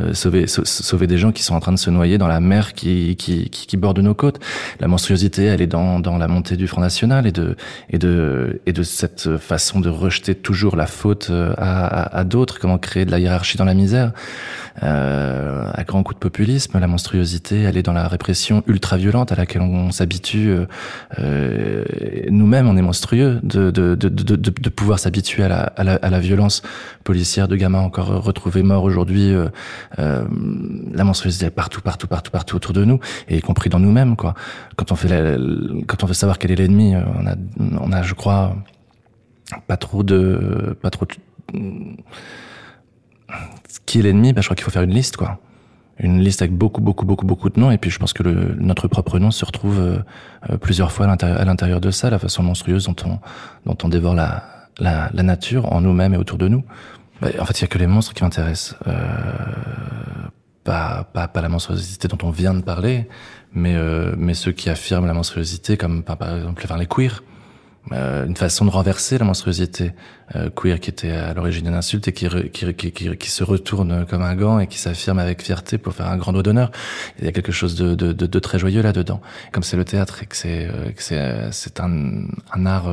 euh, 0.00 0.14
sauver 0.14 0.46
sauver 0.46 1.06
des 1.08 1.18
gens 1.18 1.32
qui 1.32 1.42
sont 1.42 1.54
en 1.54 1.60
train 1.60 1.72
de 1.72 1.78
se 1.78 1.90
noyer 1.90 2.18
dans 2.18 2.28
la 2.28 2.40
mer 2.40 2.74
qui 2.74 3.16
qui 3.16 3.50
qui, 3.50 3.76
borde 3.76 3.98
nos 3.98 4.14
côtes. 4.14 4.38
La 4.78 4.86
monstruosité 4.86 5.44
elle 5.44 5.60
est 5.60 5.66
dans 5.66 5.98
dans 5.98 6.18
la 6.18 6.28
montée 6.28 6.56
du 6.56 6.68
Front 6.68 6.80
National 6.80 7.26
et 7.26 7.32
de 7.32 7.56
et 7.90 7.98
de 7.98 8.60
et 8.66 8.72
de 8.72 8.82
cette 8.84 9.38
façon 9.38 9.80
de 9.80 9.88
rejeter 9.88 10.34
toujours 10.36 10.76
la 10.76 10.86
faute 10.86 11.30
à, 11.30 11.86
à, 11.86 12.18
à 12.18 12.24
d'autres. 12.24 12.60
Comment 12.60 12.78
créer 12.78 13.04
de 13.04 13.10
la 13.10 13.18
hiérarchie 13.18 13.58
dans 13.58 13.64
la 13.64 13.74
misère? 13.74 14.12
Euh, 14.82 15.70
à 15.72 15.84
grands 15.84 16.02
coups 16.02 16.16
de 16.16 16.20
populisme. 16.20 16.78
La 16.78 16.86
monstruosité, 16.86 17.62
elle 17.62 17.76
est 17.76 17.82
dans 17.82 17.92
la 17.92 18.08
répression 18.08 18.62
ultra-violente 18.66 19.32
à 19.32 19.36
laquelle 19.36 19.62
on, 19.62 19.90
s'habitue. 19.90 20.50
Euh, 20.50 20.66
euh, 21.18 21.84
Nous-mêmes, 22.30 22.68
on 22.68 22.76
est 22.76 22.82
monstrueux 22.82 23.40
de, 23.42 23.70
de, 23.70 23.94
de, 23.94 24.08
de, 24.08 24.34
de 24.36 24.68
pouvoir 24.68 24.98
s'habituer 24.98 25.44
à 25.44 25.48
la, 25.48 25.60
à, 25.60 25.84
la, 25.84 25.94
à 25.94 26.10
la 26.10 26.20
violence 26.20 26.62
policière 27.04 27.48
de 27.48 27.56
gamins 27.56 27.80
encore 27.80 28.08
retrouvés 28.22 28.62
morts 28.62 28.84
aujourd'hui. 28.84 29.32
Euh, 29.32 29.48
euh, 29.98 30.24
la 30.92 31.04
monstruosité 31.04 31.46
est 31.46 31.50
partout, 31.50 31.80
partout, 31.80 32.06
partout, 32.06 32.30
partout 32.30 32.56
autour 32.56 32.72
de 32.72 32.84
nous, 32.84 33.00
et 33.28 33.36
y 33.36 33.40
compris 33.40 33.70
dans 33.70 33.80
nous-mêmes. 33.80 34.16
Quoi. 34.16 34.34
Quand 34.76 34.92
on 34.92 34.96
fait, 34.96 35.08
la, 35.08 35.36
quand 35.86 36.04
on 36.04 36.06
veut 36.06 36.14
savoir 36.14 36.38
quel 36.38 36.50
est 36.50 36.56
l'ennemi, 36.56 36.94
on 36.96 37.26
a, 37.26 37.34
on 37.80 37.92
a, 37.92 38.02
je 38.02 38.14
crois, 38.14 38.56
pas 39.66 39.76
trop 39.76 40.02
de, 40.02 40.76
pas 40.82 40.90
trop 40.90 41.06
de, 41.06 41.14
qui 43.86 44.00
est 44.00 44.02
l'ennemi, 44.02 44.32
bah, 44.32 44.40
je 44.40 44.46
crois 44.46 44.56
qu'il 44.56 44.64
faut 44.64 44.70
faire 44.70 44.82
une 44.82 44.94
liste, 44.94 45.16
quoi. 45.16 45.38
Une 45.98 46.20
liste 46.20 46.42
avec 46.42 46.54
beaucoup, 46.54 46.80
beaucoup, 46.80 47.04
beaucoup, 47.04 47.26
beaucoup 47.26 47.50
de 47.50 47.58
noms. 47.58 47.70
Et 47.70 47.78
puis, 47.78 47.90
je 47.90 47.98
pense 47.98 48.12
que 48.12 48.22
le, 48.22 48.54
notre 48.60 48.86
propre 48.86 49.18
nom 49.18 49.30
se 49.30 49.44
retrouve 49.44 49.78
euh, 49.78 50.56
plusieurs 50.58 50.92
fois 50.92 51.06
à 51.06 51.44
l'intérieur 51.44 51.80
de 51.80 51.90
ça, 51.90 52.08
la 52.08 52.20
façon 52.20 52.42
monstrueuse 52.44 52.84
dont 52.84 52.96
on, 53.04 53.18
dont 53.66 53.76
on 53.82 53.88
dévore 53.88 54.14
la, 54.14 54.44
la, 54.78 55.10
la 55.12 55.22
nature 55.22 55.72
en 55.72 55.80
nous-mêmes 55.80 56.14
et 56.14 56.16
autour 56.16 56.38
de 56.38 56.46
nous. 56.46 56.64
Bah, 57.20 57.28
en 57.40 57.44
fait, 57.44 57.58
il 57.58 57.62
y 57.62 57.64
a 57.64 57.68
que 57.68 57.78
les 57.78 57.86
monstres 57.86 58.14
qui 58.14 58.22
m'intéressent. 58.22 58.76
Euh, 58.86 58.92
pas, 60.64 61.08
pas, 61.12 61.28
pas 61.28 61.40
la 61.40 61.48
monstruosité 61.48 62.08
dont 62.08 62.18
on 62.22 62.30
vient 62.30 62.54
de 62.54 62.60
parler, 62.60 63.08
mais, 63.52 63.74
euh, 63.74 64.14
mais 64.18 64.34
ceux 64.34 64.52
qui 64.52 64.68
affirment 64.70 65.06
la 65.06 65.14
monstruosité, 65.14 65.76
comme 65.76 66.02
par, 66.02 66.18
exemple 66.36 66.66
les 66.78 66.86
queers 66.86 67.22
euh, 67.92 68.26
une 68.26 68.36
façon 68.36 68.64
de 68.64 68.70
renverser 68.70 69.18
la 69.18 69.24
monstruosité 69.24 69.92
euh, 70.36 70.50
queer 70.50 70.80
qui 70.80 70.90
était 70.90 71.10
à 71.10 71.34
l'origine 71.34 71.64
d'une 71.64 71.74
insulte 71.74 72.08
et 72.08 72.12
qui, 72.12 72.28
qui, 72.52 72.74
qui, 72.74 72.92
qui, 72.92 73.30
se 73.30 73.44
retourne 73.44 74.06
comme 74.06 74.22
un 74.22 74.34
gant 74.34 74.58
et 74.58 74.66
qui 74.66 74.78
s'affirme 74.78 75.18
avec 75.18 75.42
fierté 75.42 75.78
pour 75.78 75.94
faire 75.94 76.08
un 76.08 76.16
grand 76.16 76.32
doigt 76.32 76.42
d'honneur. 76.42 76.70
Il 77.18 77.24
y 77.24 77.28
a 77.28 77.32
quelque 77.32 77.52
chose 77.52 77.74
de, 77.74 77.94
de, 77.94 78.12
de, 78.12 78.26
de 78.26 78.38
très 78.38 78.58
joyeux 78.58 78.82
là-dedans. 78.82 79.20
Comme 79.52 79.62
c'est 79.62 79.76
le 79.76 79.84
théâtre 79.84 80.22
et 80.22 80.26
que 80.26 80.36
c'est 80.36 80.68
euh, 81.12 81.48
c'est 81.50 81.80
un, 81.80 82.26
un 82.52 82.66
art 82.66 82.88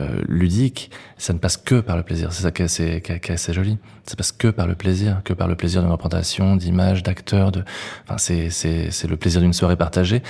euh, 0.00 0.04
euh, 0.04 0.22
ludique, 0.28 0.90
ça 1.18 1.32
ne 1.32 1.38
passe 1.38 1.56
que 1.56 1.80
par 1.80 1.96
le 1.96 2.02
plaisir. 2.02 2.32
C'est 2.32 2.42
ça 2.42 2.50
qui 2.50 2.62
est 2.62 2.66
assez, 2.66 3.00
qui 3.00 3.12
est 3.12 3.30
assez 3.30 3.52
joli. 3.52 3.78
Ça 4.06 4.16
passe 4.16 4.32
que 4.32 4.48
par 4.48 4.66
le 4.66 4.74
plaisir, 4.74 5.22
que 5.24 5.32
par 5.32 5.48
le 5.48 5.54
plaisir 5.54 5.82
d'une 5.82 5.90
représentation, 5.90 6.56
d'image, 6.56 7.02
d'acteur. 7.02 7.52
De... 7.52 7.64
Enfin, 8.04 8.18
c'est, 8.18 8.50
c'est, 8.50 8.90
c'est 8.90 9.08
le 9.08 9.16
plaisir 9.16 9.40
d'une 9.40 9.52
soirée 9.52 9.76
partagée 9.76 10.22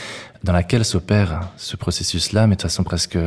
dans 0.43 0.53
laquelle 0.53 0.85
s'opère 0.85 1.49
ce 1.57 1.77
processus-là, 1.77 2.47
mais 2.47 2.57
de 2.57 2.63
façon 2.63 2.85
presque, 2.85 3.19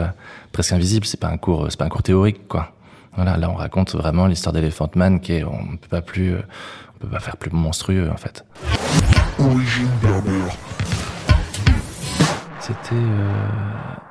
presque 0.52 0.73
invisible. 0.73 1.06
C'est 1.06 1.19
pas 1.19 1.30
un 1.30 1.38
cours, 1.38 1.67
c'est 1.69 1.78
pas 1.78 1.86
un 1.86 1.89
cours 1.89 2.04
théorique, 2.04 2.47
quoi. 2.47 2.73
Voilà, 3.15 3.36
là, 3.38 3.50
on 3.50 3.56
raconte 3.56 3.95
vraiment 3.95 4.28
l'histoire 4.28 4.54
d'Elephant 4.54 4.91
Man 4.95 5.19
qui 5.19 5.34
est, 5.34 5.43
on 5.43 5.71
ne 5.71 5.78
peut 5.78 5.88
pas 5.89 6.02
plus, 6.02 6.36
on 6.36 7.00
peut 7.00 7.08
pas 7.08 7.19
faire 7.19 7.38
plus 7.38 7.52
monstrueux, 7.52 8.10
en 8.12 8.17
fait. 8.17 8.45
Origine 9.39 9.89
berbère. 10.02 10.56
C'était, 12.60 12.93
euh 12.93 14.07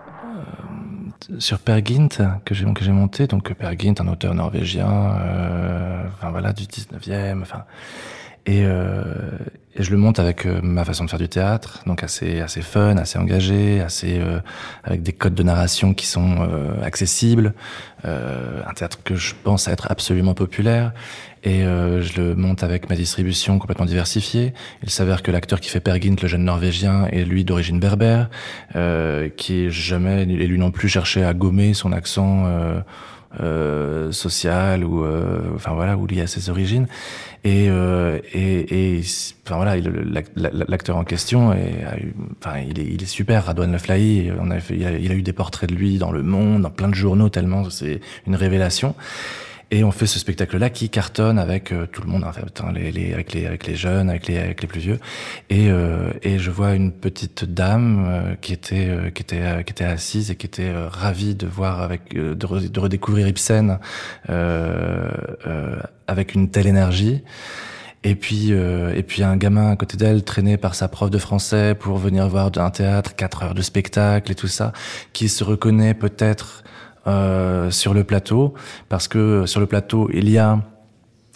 sur 1.39 1.59
Per 1.59 1.85
Gynt 1.85 2.23
que 2.45 2.55
j'ai 2.55 2.93
monté. 2.93 3.27
Donc 3.27 3.53
Per 3.53 3.79
Gynt 3.79 3.95
un 4.01 4.09
auteur 4.09 4.35
norvégien 4.35 4.89
euh, 4.89 6.05
enfin 6.15 6.31
voilà 6.31 6.53
du 6.53 6.65
19e 6.65 7.43
enfin 7.43 7.65
et, 8.47 8.65
euh, 8.65 9.05
je 9.79 9.91
le 9.91 9.99
monte 9.99 10.19
avec 10.19 10.47
euh, 10.47 10.61
ma 10.63 10.85
façon 10.85 11.05
de 11.05 11.11
faire 11.11 11.19
du 11.19 11.29
théâtre 11.29 11.83
donc 11.87 12.03
assez 12.03 12.41
assez 12.41 12.63
fun 12.63 12.97
assez 12.97 13.19
engagé 13.19 13.81
assez 13.81 14.19
euh, 14.19 14.41
avec 14.85 15.03
des 15.03 15.13
codes 15.13 15.35
de 15.35 15.43
narration 15.43 15.93
qui 15.93 16.07
sont 16.07 16.37
euh, 16.41 16.83
accessibles 16.83 17.53
euh, 18.07 18.63
un 18.67 18.73
théâtre 18.73 19.01
que 19.05 19.17
je 19.17 19.35
pense 19.43 19.69
être 19.69 19.91
absolument 19.91 20.35
populaire 20.35 20.93
et 21.43 21.61
je 21.61 22.21
le 22.21 22.35
monte 22.35 22.65
avec 22.65 22.91
ma 22.91 22.97
distribution 22.97 23.61
complètement 23.61 23.85
diversifiée. 23.87 24.53
Il 24.83 24.91
s'avère 24.91 25.23
que 25.23 25.31
l'acteur 25.31 25.61
qui 25.61 25.71
fait 25.71 25.79
Per 25.79 26.01
Gynt, 26.01 26.17
le 26.21 26.27
jeune 26.27 26.43
norvégien, 26.43 27.07
est 27.13 27.23
lui 27.23 27.45
d'origine 27.45 27.79
berbère, 27.79 28.31
qui 29.37 29.71
jamais, 29.71 30.23
et 30.23 30.27
lui 30.49 30.59
non 30.59 30.73
plus, 30.73 30.89
cherché 30.89 31.23
à 31.23 31.35
gommer 31.35 31.73
son 31.73 31.93
accent 31.93 32.47
euh, 33.40 34.11
ou, 34.83 35.05
euh, 35.05 35.40
enfin 35.55 35.72
voilà, 35.75 35.96
ou 35.96 36.07
lié 36.07 36.22
à 36.22 36.27
ses 36.27 36.51
origines. 36.51 36.87
Et, 37.44 37.66
euh, 37.68 38.18
et, 38.33 38.96
et 38.96 39.01
enfin 39.44 39.57
voilà, 39.57 39.77
l'acteur 40.68 40.96
en 40.96 41.05
question 41.05 41.53
est, 41.53 41.85
enfin 42.40 42.59
il 42.68 42.79
est, 42.79 42.87
il 42.87 43.03
est 43.03 43.07
super, 43.07 43.44
Radouane 43.44 43.72
Leflahi. 43.72 44.33
Il 44.70 45.12
a 45.12 45.14
eu 45.14 45.22
des 45.22 45.33
portraits 45.33 45.70
de 45.70 45.75
lui 45.75 45.99
dans 45.99 46.12
Le 46.12 46.22
Monde, 46.22 46.62
dans 46.62 46.70
plein 46.70 46.88
de 46.88 46.94
journaux, 46.94 47.29
tellement 47.29 47.70
c'est 47.70 48.01
une 48.27 48.35
révélation. 48.35 48.94
Et 49.73 49.83
on 49.83 49.91
fait 49.91 50.07
ce 50.07 50.21
spectacle-là 50.21 50.71
qui 50.71 50.89
cartonne 50.91 51.41
avec 51.41 51.73
euh, 51.73 51.87
tout 51.87 52.01
le 52.03 52.09
monde, 52.09 52.25
avec, 52.25 53.33
les, 53.33 53.45
avec 53.45 53.67
les 53.67 53.75
jeunes, 53.75 54.09
avec 54.09 54.29
les, 54.29 54.55
plus 54.55 54.79
vieux. 54.79 55.01
Et, 55.51 55.71
euh, 55.71 56.13
et 56.23 56.39
je 56.39 56.53
vois 56.53 56.75
une 56.75 56.93
petite 56.93 57.45
dame 57.45 58.05
euh, 58.07 58.35
qui 58.41 58.53
était, 58.53 59.85
assise 59.85 60.31
et 60.31 60.37
qui 60.37 60.47
était 60.47 60.73
ravie 60.73 61.35
de 61.35 61.49
voir 61.49 61.81
avec, 61.81 62.15
de, 62.15 62.47
re, 62.47 62.61
de 62.61 62.81
redécouvrir 62.81 63.27
Ibsen 63.27 63.79
avec 66.07 66.35
une 66.35 66.51
telle 66.51 66.69
énergie. 66.69 67.23
Et 68.05 68.15
puis, 68.15 68.53
et 68.53 69.03
puis 69.03 69.25
un 69.25 69.37
gamin 69.37 69.73
à 69.73 69.77
côté 69.77 69.97
d'elle, 69.97 70.23
traîné 70.23 70.57
par 70.59 70.77
sa 70.77 70.87
prof 70.87 71.11
de 71.11 71.19
français 71.19 71.75
pour 71.75 71.99
venir 71.99 72.29
voir 72.29 72.53
un 72.57 72.71
théâtre, 72.71 73.17
quatre 73.17 73.43
heures 73.43 73.55
de 73.55 73.63
spectacle 73.63 74.31
et 74.31 74.37
tout 74.37 74.47
ça, 74.47 74.73
qui 75.13 75.29
se 75.29 75.43
reconnaît 75.43 75.95
peut-être 75.95 76.63
euh, 77.07 77.71
sur 77.71 77.95
le 77.95 78.05
plateau, 78.05 78.55
parce 78.88 79.09
que 79.09 79.47
sur 79.47 79.61
le 79.61 79.66
plateau, 79.66 80.11
il 80.12 80.29
y 80.29 80.38
a 80.38 80.61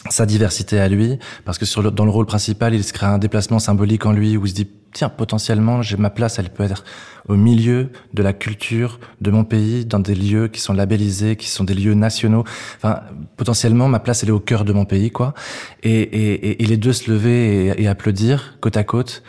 sa 0.08 0.24
diversité 0.24 0.80
à 0.80 0.88
lui, 0.88 1.18
parce 1.44 1.58
que 1.58 1.66
sur 1.66 1.82
le, 1.82 1.90
dans 1.90 2.04
le 2.04 2.10
rôle 2.10 2.26
principal, 2.26 2.74
il 2.74 2.82
se 2.82 2.92
crée 2.92 3.06
un 3.06 3.18
déplacement 3.18 3.58
symbolique 3.58 4.06
en 4.06 4.12
lui 4.12 4.36
où 4.36 4.46
il 4.46 4.50
se 4.50 4.54
dit 4.54 4.68
tiens 4.92 5.08
potentiellement 5.08 5.82
j'ai 5.82 5.96
ma 5.96 6.10
place, 6.10 6.38
elle 6.38 6.50
peut 6.50 6.64
être 6.64 6.84
au 7.28 7.36
milieu 7.36 7.90
de 8.14 8.22
la 8.22 8.32
culture 8.32 8.98
de 9.20 9.30
mon 9.30 9.44
pays, 9.44 9.84
dans 9.84 10.00
des 10.00 10.14
lieux 10.14 10.48
qui 10.48 10.60
sont 10.60 10.72
labellisés, 10.72 11.36
qui 11.36 11.48
sont 11.48 11.64
des 11.64 11.74
lieux 11.74 11.94
nationaux. 11.94 12.44
Enfin 12.76 13.02
potentiellement 13.36 13.88
ma 13.88 14.00
place 14.00 14.22
elle 14.22 14.30
est 14.30 14.32
au 14.32 14.40
cœur 14.40 14.64
de 14.64 14.72
mon 14.72 14.84
pays 14.84 15.10
quoi. 15.10 15.34
Et, 15.82 16.00
et, 16.00 16.62
et 16.62 16.66
les 16.66 16.76
deux 16.76 16.92
se 16.92 17.10
lever 17.10 17.66
et, 17.66 17.82
et 17.82 17.88
applaudir 17.88 18.56
côte 18.60 18.76
à 18.76 18.84
côte. 18.84 19.22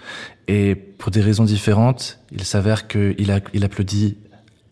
Et 0.47 0.75
pour 0.75 1.11
des 1.11 1.21
raisons 1.21 1.43
différentes, 1.43 2.19
il 2.31 2.43
s'avère 2.43 2.87
qu'il 2.87 3.31
a, 3.31 3.39
il 3.53 3.63
applaudit 3.63 4.17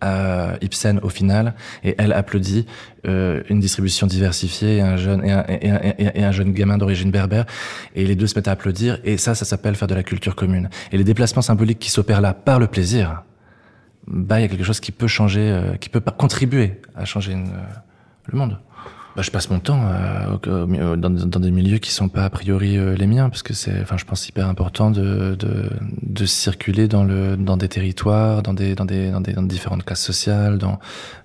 euh, 0.03 0.55
Ibsen 0.61 0.99
au 1.03 1.09
final, 1.09 1.53
et 1.83 1.95
elle 1.97 2.13
applaudit 2.13 2.65
euh, 3.07 3.43
une 3.49 3.59
distribution 3.59 4.07
diversifiée 4.07 4.77
et 4.77 4.81
un 4.81 4.97
jeune 4.97 5.25
et 5.25 5.31
un, 5.31 5.45
et 5.47 5.69
un, 5.69 5.79
et 6.15 6.23
un 6.23 6.31
jeune 6.31 6.53
gamin 6.53 6.77
d'origine 6.77 7.11
berbère, 7.11 7.45
et 7.95 8.05
les 8.05 8.15
deux 8.15 8.27
se 8.27 8.35
mettent 8.35 8.47
à 8.47 8.51
applaudir, 8.51 8.99
et 9.03 9.17
ça, 9.17 9.35
ça 9.35 9.45
s'appelle 9.45 9.75
faire 9.75 9.87
de 9.87 9.95
la 9.95 10.03
culture 10.03 10.35
commune. 10.35 10.69
Et 10.91 10.97
les 10.97 11.03
déplacements 11.03 11.41
symboliques 11.41 11.79
qui 11.79 11.89
s'opèrent 11.89 12.21
là 12.21 12.33
par 12.33 12.59
le 12.59 12.67
plaisir, 12.67 13.23
bah 14.07 14.39
il 14.39 14.43
y 14.43 14.45
a 14.45 14.47
quelque 14.47 14.63
chose 14.63 14.79
qui 14.79 14.91
peut 14.91 15.07
changer, 15.07 15.51
euh, 15.51 15.75
qui 15.75 15.89
peut 15.89 15.99
contribuer 15.99 16.81
à 16.95 17.05
changer 17.05 17.33
une, 17.33 17.51
le 18.25 18.37
monde. 18.37 18.57
Bah, 19.19 19.23
je 19.23 19.31
passe 19.31 19.49
mon 19.49 19.59
temps 19.59 19.81
euh, 20.47 20.95
dans, 20.95 21.09
des 21.09 21.51
milieux 21.51 21.79
qui 21.79 21.91
sont 21.91 22.07
pas 22.07 22.23
a 22.23 22.29
priori 22.29 22.77
euh, 22.77 22.95
les 22.95 23.05
miens, 23.05 23.27
parce 23.27 23.43
que 23.43 23.53
c'est, 23.53 23.81
enfin, 23.81 23.97
je 23.97 24.05
pense 24.05 24.29
hyper 24.29 24.47
important 24.47 24.91
de, 24.91 25.35
de, 25.35 25.69
de, 26.03 26.25
circuler 26.25 26.87
dans 26.87 27.03
le 27.03 27.35
dans 27.35 27.57
des 27.57 27.67
territoires, 27.67 28.41
dans 28.43 28.53
des 28.53 28.75
dans 28.75 28.85
des 28.85 29.11
dans 29.11 29.19
des, 29.19 29.33
dans 29.33 29.43
différentes 29.43 29.83
classes 29.83 30.05
sociales. 30.05 30.57
Dans, 30.57 30.79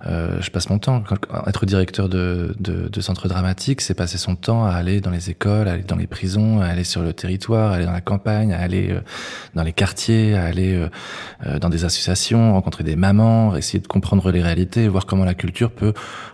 euh, 0.07 0.41
je 0.41 0.51
passe 0.51 0.71
mon 0.71 0.81
temps. 0.81 1.05
Être 1.47 1.67
directeur 1.67 2.09
de, 2.09 2.57
de, 2.59 2.89
de 2.89 3.01
centre 3.01 3.29
dramatique, 3.29 3.81
c'est 3.81 3.95
passer 3.95 4.19
son 4.19 4.35
temps 4.35 4.65
à 4.65 4.73
aller 4.73 5.01
dans 5.01 5.13
les 5.13 5.31
écoles, 5.31 5.69
à 5.69 5.75
aller 5.75 5.85
dans 5.85 5.95
les 5.95 6.09
prisons, 6.09 6.61
à 6.61 6.67
aller 6.67 6.83
sur 6.83 7.01
le 7.01 7.13
territoire, 7.13 7.71
à 7.71 7.77
aller 7.77 7.87
dans 7.87 7.93
la 7.93 8.01
campagne, 8.01 8.53
à 8.53 8.59
aller 8.59 8.91
euh, 8.91 9.03
dans 9.55 9.63
les 9.63 9.73
quartiers, 9.73 10.35
à 10.35 10.47
aller 10.47 10.75
euh, 11.47 11.59
dans 11.61 11.69
des 11.69 11.85
associations, 11.85 12.55
rencontrer 12.55 12.83
des 12.83 12.97
mamans, 12.97 13.55
essayer 13.55 13.79
de 13.79 13.87
comprendre 13.87 14.33
les 14.33 14.43
réalités, 14.43 14.89
voir 14.89 15.07
comment 15.07 15.25
la 15.25 15.35
culture 15.35 15.71
peut 15.71 15.93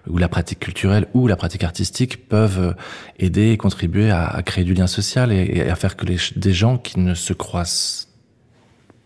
ou 0.08 0.16
la 0.16 0.28
pratique 0.30 0.60
culturelle 0.60 1.06
ou 1.12 1.26
la 1.26 1.36
artistiques 1.62 2.28
peuvent 2.28 2.74
aider 3.18 3.50
et 3.50 3.56
contribuer 3.56 4.10
à, 4.10 4.40
créer 4.44 4.64
du 4.64 4.74
lien 4.74 4.86
social 4.86 5.32
et, 5.32 5.68
à 5.68 5.76
faire 5.76 5.96
que 5.96 6.06
des 6.38 6.52
gens 6.52 6.78
qui 6.78 6.98
ne 6.98 7.14
se 7.14 7.32
croisent 7.32 8.08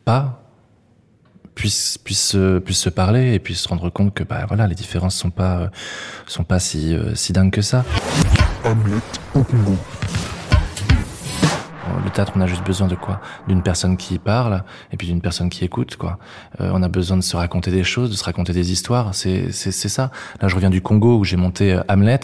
pas 0.04 0.44
puissent 1.54 1.98
puissent 1.98 2.36
puissent 2.64 2.80
se 2.80 2.90
parler 2.90 3.34
et 3.34 3.38
puissent 3.38 3.62
se 3.62 3.68
rendre 3.68 3.90
compte 3.90 4.12
que 4.12 4.24
bah 4.24 4.44
voilà 4.46 4.66
les 4.66 4.74
différences 4.74 5.14
sont 5.14 5.30
pas 5.30 5.58
euh, 5.58 5.68
sont 6.26 6.44
pas 6.44 6.58
si 6.58 6.94
euh, 6.94 7.14
si 7.14 7.32
dingues 7.32 7.52
que 7.52 7.62
ça. 7.62 7.84
Le 12.04 12.10
théâtre, 12.10 12.32
on 12.36 12.40
a 12.40 12.46
juste 12.46 12.64
besoin 12.64 12.86
de 12.86 12.94
quoi? 12.94 13.20
D'une 13.48 13.62
personne 13.62 13.96
qui 13.96 14.18
parle 14.18 14.62
et 14.92 14.96
puis 14.96 15.06
d'une 15.06 15.22
personne 15.22 15.48
qui 15.48 15.64
écoute, 15.64 15.96
quoi. 15.96 16.18
Euh, 16.60 16.70
on 16.74 16.82
a 16.82 16.88
besoin 16.88 17.16
de 17.16 17.22
se 17.22 17.36
raconter 17.36 17.70
des 17.70 17.82
choses, 17.82 18.10
de 18.10 18.14
se 18.14 18.24
raconter 18.24 18.52
des 18.52 18.72
histoires. 18.72 19.14
C'est 19.14 19.50
ça. 19.50 20.10
Là, 20.40 20.48
je 20.48 20.54
reviens 20.54 20.70
du 20.70 20.82
Congo 20.82 21.18
où 21.18 21.24
j'ai 21.24 21.36
monté 21.36 21.72
euh, 21.72 21.82
Hamlet 21.88 22.20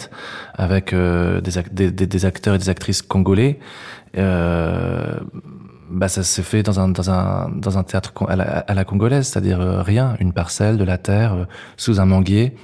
avec 0.53 0.93
euh, 0.93 1.41
des, 1.41 2.25
acteurs 2.25 2.55
et 2.55 2.57
des 2.59 2.69
actrices 2.69 3.01
congolais. 3.01 3.59
Bah 5.93 6.07
ça 6.07 6.23
se 6.23 6.41
fait 6.41 6.63
dans 6.63 6.79
un 6.79 6.87
dans 6.87 7.11
un 7.11 7.49
dans 7.49 7.77
un 7.77 7.83
théâtre 7.83 8.13
à 8.29 8.37
la, 8.37 8.43
à 8.59 8.73
la 8.73 8.85
congolaise, 8.85 9.27
c'est-à-dire 9.27 9.59
rien, 9.59 10.15
une 10.21 10.31
parcelle 10.31 10.77
de 10.77 10.85
la 10.85 10.97
terre 10.97 11.47
sous 11.75 11.99
un 11.99 12.05
manguier 12.05 12.55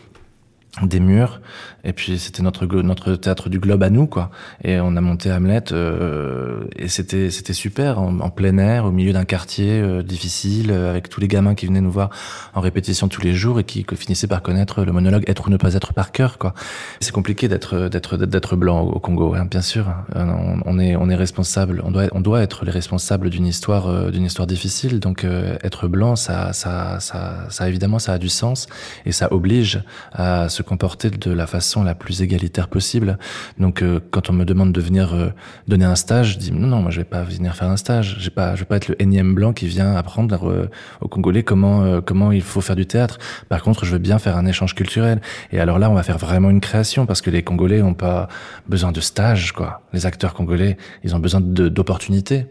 des 0.81 1.01
murs 1.01 1.41
et 1.87 1.93
puis 1.93 2.19
c'était 2.19 2.43
notre 2.43 2.65
notre 2.65 3.15
théâtre 3.15 3.49
du 3.49 3.59
globe 3.59 3.81
à 3.81 3.89
nous 3.89 4.07
quoi. 4.07 4.29
Et 4.63 4.79
on 4.79 4.95
a 4.97 5.01
monté 5.01 5.31
Hamlet 5.31 5.71
euh, 5.71 6.65
et 6.75 6.89
c'était 6.89 7.31
c'était 7.31 7.53
super 7.53 7.99
en, 7.99 8.29
plein 8.29 8.57
air 8.57 8.85
au 8.85 8.91
milieu 8.91 9.13
d'un 9.13 9.23
quartier 9.23 9.81
euh, 9.81 10.03
difficile 10.03 10.71
euh, 10.71 10.89
avec 10.89 11.07
tous 11.07 11.21
les 11.21 11.29
gamins 11.29 11.55
qui 11.55 11.65
venaient 11.65 11.81
nous 11.81 11.91
voir 11.91 12.09
en 12.53 12.59
répétition 12.59 13.07
tous 13.07 13.21
les 13.21 13.33
jours 13.33 13.59
et 13.59 13.63
qui 13.63 13.85
finissaient 13.95 14.27
par 14.27 14.41
connaître 14.41 14.83
le 14.83 14.91
monologue 14.91 15.23
être 15.27 15.47
ou 15.47 15.49
ne 15.49 15.55
pas 15.55 15.75
être 15.75 15.93
par 15.93 16.11
cœur 16.11 16.37
quoi. 16.37 16.53
C'est 16.99 17.13
compliqué 17.13 17.47
d'être 17.47 17.87
d'être 17.87 18.17
d'être 18.17 18.57
blanc 18.57 18.81
au 18.81 18.99
Congo 18.99 19.33
hein, 19.33 19.45
bien 19.49 19.61
sûr. 19.61 19.87
On, 20.13 20.59
on, 20.65 20.79
est 20.79 20.97
on 20.97 21.09
est 21.09 21.15
responsable 21.15 21.81
on 21.85 21.91
doit 21.91 22.07
on 22.11 22.19
doit 22.19 22.41
être 22.41 22.65
les 22.65 22.71
responsables 22.71 23.29
d'une 23.29 23.47
histoire 23.47 24.11
d'une 24.11 24.25
histoire 24.25 24.47
difficile. 24.47 24.99
Donc 24.99 25.25
être 25.63 25.87
blanc 25.87 26.17
ça, 26.17 26.51
ça 26.51 26.99
ça 26.99 27.45
ça 27.49 27.69
évidemment 27.69 27.99
ça 27.99 28.13
a 28.13 28.17
du 28.17 28.29
sens 28.29 28.67
et 29.05 29.13
ça 29.13 29.31
oblige 29.31 29.81
à 30.11 30.49
se 30.49 30.61
comporter 30.63 31.09
de 31.09 31.31
la 31.31 31.47
façon 31.47 31.76
la 31.83 31.95
plus 31.95 32.21
égalitaire 32.21 32.67
possible. 32.67 33.17
Donc 33.59 33.81
euh, 33.81 33.99
quand 34.11 34.29
on 34.29 34.33
me 34.33 34.45
demande 34.45 34.71
de 34.71 34.81
venir 34.81 35.13
euh, 35.13 35.29
donner 35.67 35.85
un 35.85 35.95
stage, 35.95 36.33
je 36.33 36.37
dis 36.37 36.51
non 36.51 36.67
non, 36.67 36.81
moi 36.81 36.91
je 36.91 36.97
vais 36.97 37.05
pas 37.05 37.23
venir 37.23 37.55
faire 37.55 37.69
un 37.69 37.77
stage, 37.77 38.17
j'ai 38.19 38.29
pas 38.29 38.55
je 38.55 38.61
vais 38.61 38.65
pas 38.65 38.77
être 38.77 38.87
le 38.87 39.01
énième 39.01 39.33
blanc 39.35 39.53
qui 39.53 39.67
vient 39.67 39.95
apprendre 39.95 40.49
euh, 40.49 40.69
aux 41.01 41.07
Congolais 41.07 41.43
comment 41.43 42.01
comment 42.01 42.31
il 42.31 42.41
faut 42.41 42.61
faire 42.61 42.75
du 42.75 42.85
théâtre. 42.85 43.19
Par 43.49 43.61
contre, 43.61 43.85
je 43.85 43.91
veux 43.91 43.97
bien 43.99 44.19
faire 44.19 44.37
un 44.37 44.45
échange 44.45 44.75
culturel. 44.75 45.21
Et 45.51 45.59
alors 45.59 45.79
là, 45.79 45.89
on 45.89 45.93
va 45.93 46.03
faire 46.03 46.17
vraiment 46.17 46.49
une 46.49 46.61
création 46.61 47.05
parce 47.05 47.21
que 47.21 47.29
les 47.29 47.43
Congolais 47.43 47.81
ont 47.81 47.93
pas 47.93 48.27
besoin 48.67 48.91
de 48.91 49.01
stage 49.01 49.51
quoi. 49.51 49.81
Les 49.93 50.05
acteurs 50.05 50.33
congolais, 50.33 50.77
ils 51.03 51.15
ont 51.15 51.19
besoin 51.19 51.41
d'opportunités 51.41 52.45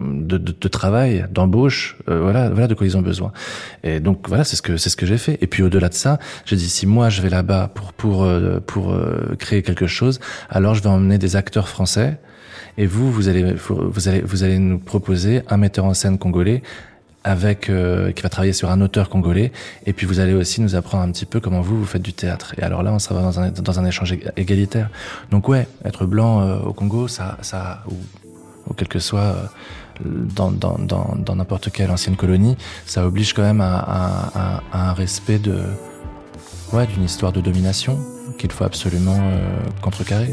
de, 0.00 0.38
de, 0.38 0.54
de 0.58 0.68
travail, 0.68 1.26
d'embauche, 1.30 1.96
euh, 2.08 2.20
voilà, 2.20 2.48
voilà 2.50 2.66
de 2.66 2.74
quoi 2.74 2.86
ils 2.86 2.96
ont 2.96 3.02
besoin. 3.02 3.32
Et 3.82 4.00
donc 4.00 4.28
voilà, 4.28 4.44
c'est 4.44 4.56
ce 4.56 4.62
que 4.62 4.76
c'est 4.76 4.90
ce 4.90 4.96
que 4.96 5.06
j'ai 5.06 5.18
fait. 5.18 5.38
Et 5.40 5.46
puis 5.46 5.62
au-delà 5.62 5.88
de 5.88 5.94
ça, 5.94 6.18
j'ai 6.44 6.56
dit 6.56 6.68
si 6.68 6.86
moi 6.86 7.08
je 7.08 7.22
vais 7.22 7.28
là-bas 7.28 7.70
pour 7.74 7.92
pour 7.92 8.24
euh, 8.24 8.60
pour 8.60 8.92
euh, 8.92 9.34
créer 9.38 9.62
quelque 9.62 9.86
chose, 9.86 10.20
alors 10.50 10.74
je 10.74 10.82
vais 10.82 10.88
emmener 10.88 11.18
des 11.18 11.36
acteurs 11.36 11.68
français. 11.68 12.18
Et 12.78 12.86
vous, 12.86 13.12
vous 13.12 13.28
allez 13.28 13.54
vous 13.68 14.08
allez 14.08 14.22
vous 14.22 14.44
allez 14.44 14.58
nous 14.58 14.78
proposer 14.78 15.42
un 15.48 15.58
metteur 15.58 15.84
en 15.84 15.92
scène 15.92 16.18
congolais 16.18 16.62
avec 17.24 17.66
qui 17.66 18.22
va 18.22 18.28
travailler 18.30 18.54
sur 18.54 18.70
un 18.70 18.80
auteur 18.80 19.08
congolais 19.08 19.52
et 19.86 19.92
puis 19.92 20.06
vous 20.06 20.18
allez 20.18 20.32
aussi 20.32 20.60
nous 20.60 20.74
apprendre 20.74 21.04
un 21.04 21.12
petit 21.12 21.26
peu 21.26 21.38
comment 21.38 21.60
vous 21.60 21.78
vous 21.78 21.84
faites 21.84 22.02
du 22.02 22.14
théâtre 22.14 22.54
et 22.58 22.62
alors 22.62 22.82
là 22.82 22.92
on 22.92 22.98
sera 22.98 23.20
dans 23.20 23.38
un 23.38 23.50
dans 23.50 23.78
un 23.78 23.84
échange 23.84 24.16
égalitaire 24.36 24.88
donc 25.30 25.48
ouais 25.48 25.68
être 25.84 26.04
blanc 26.06 26.60
au 26.62 26.72
Congo 26.72 27.06
ça 27.06 27.38
ça 27.42 27.84
ou, 27.88 27.94
ou 28.66 28.74
quel 28.74 28.88
que 28.88 28.98
soit 28.98 29.36
dans 30.00 30.50
n'importe 30.50 30.86
dans, 30.86 31.34
dans, 31.36 31.46
quelle 31.72 31.90
ancienne 31.90 32.16
colonie, 32.16 32.56
ça 32.86 33.06
oblige 33.06 33.32
quand 33.32 33.42
même 33.42 33.60
à 33.60 34.62
un 34.72 34.92
respect 34.92 35.38
de 35.38 35.58
ouais, 36.72 36.86
d'une 36.86 37.04
histoire 37.04 37.32
de 37.32 37.40
domination 37.40 37.98
qu'il 38.38 38.50
faut 38.50 38.64
absolument 38.64 39.18
euh, 39.20 39.60
contrecarrer. 39.82 40.32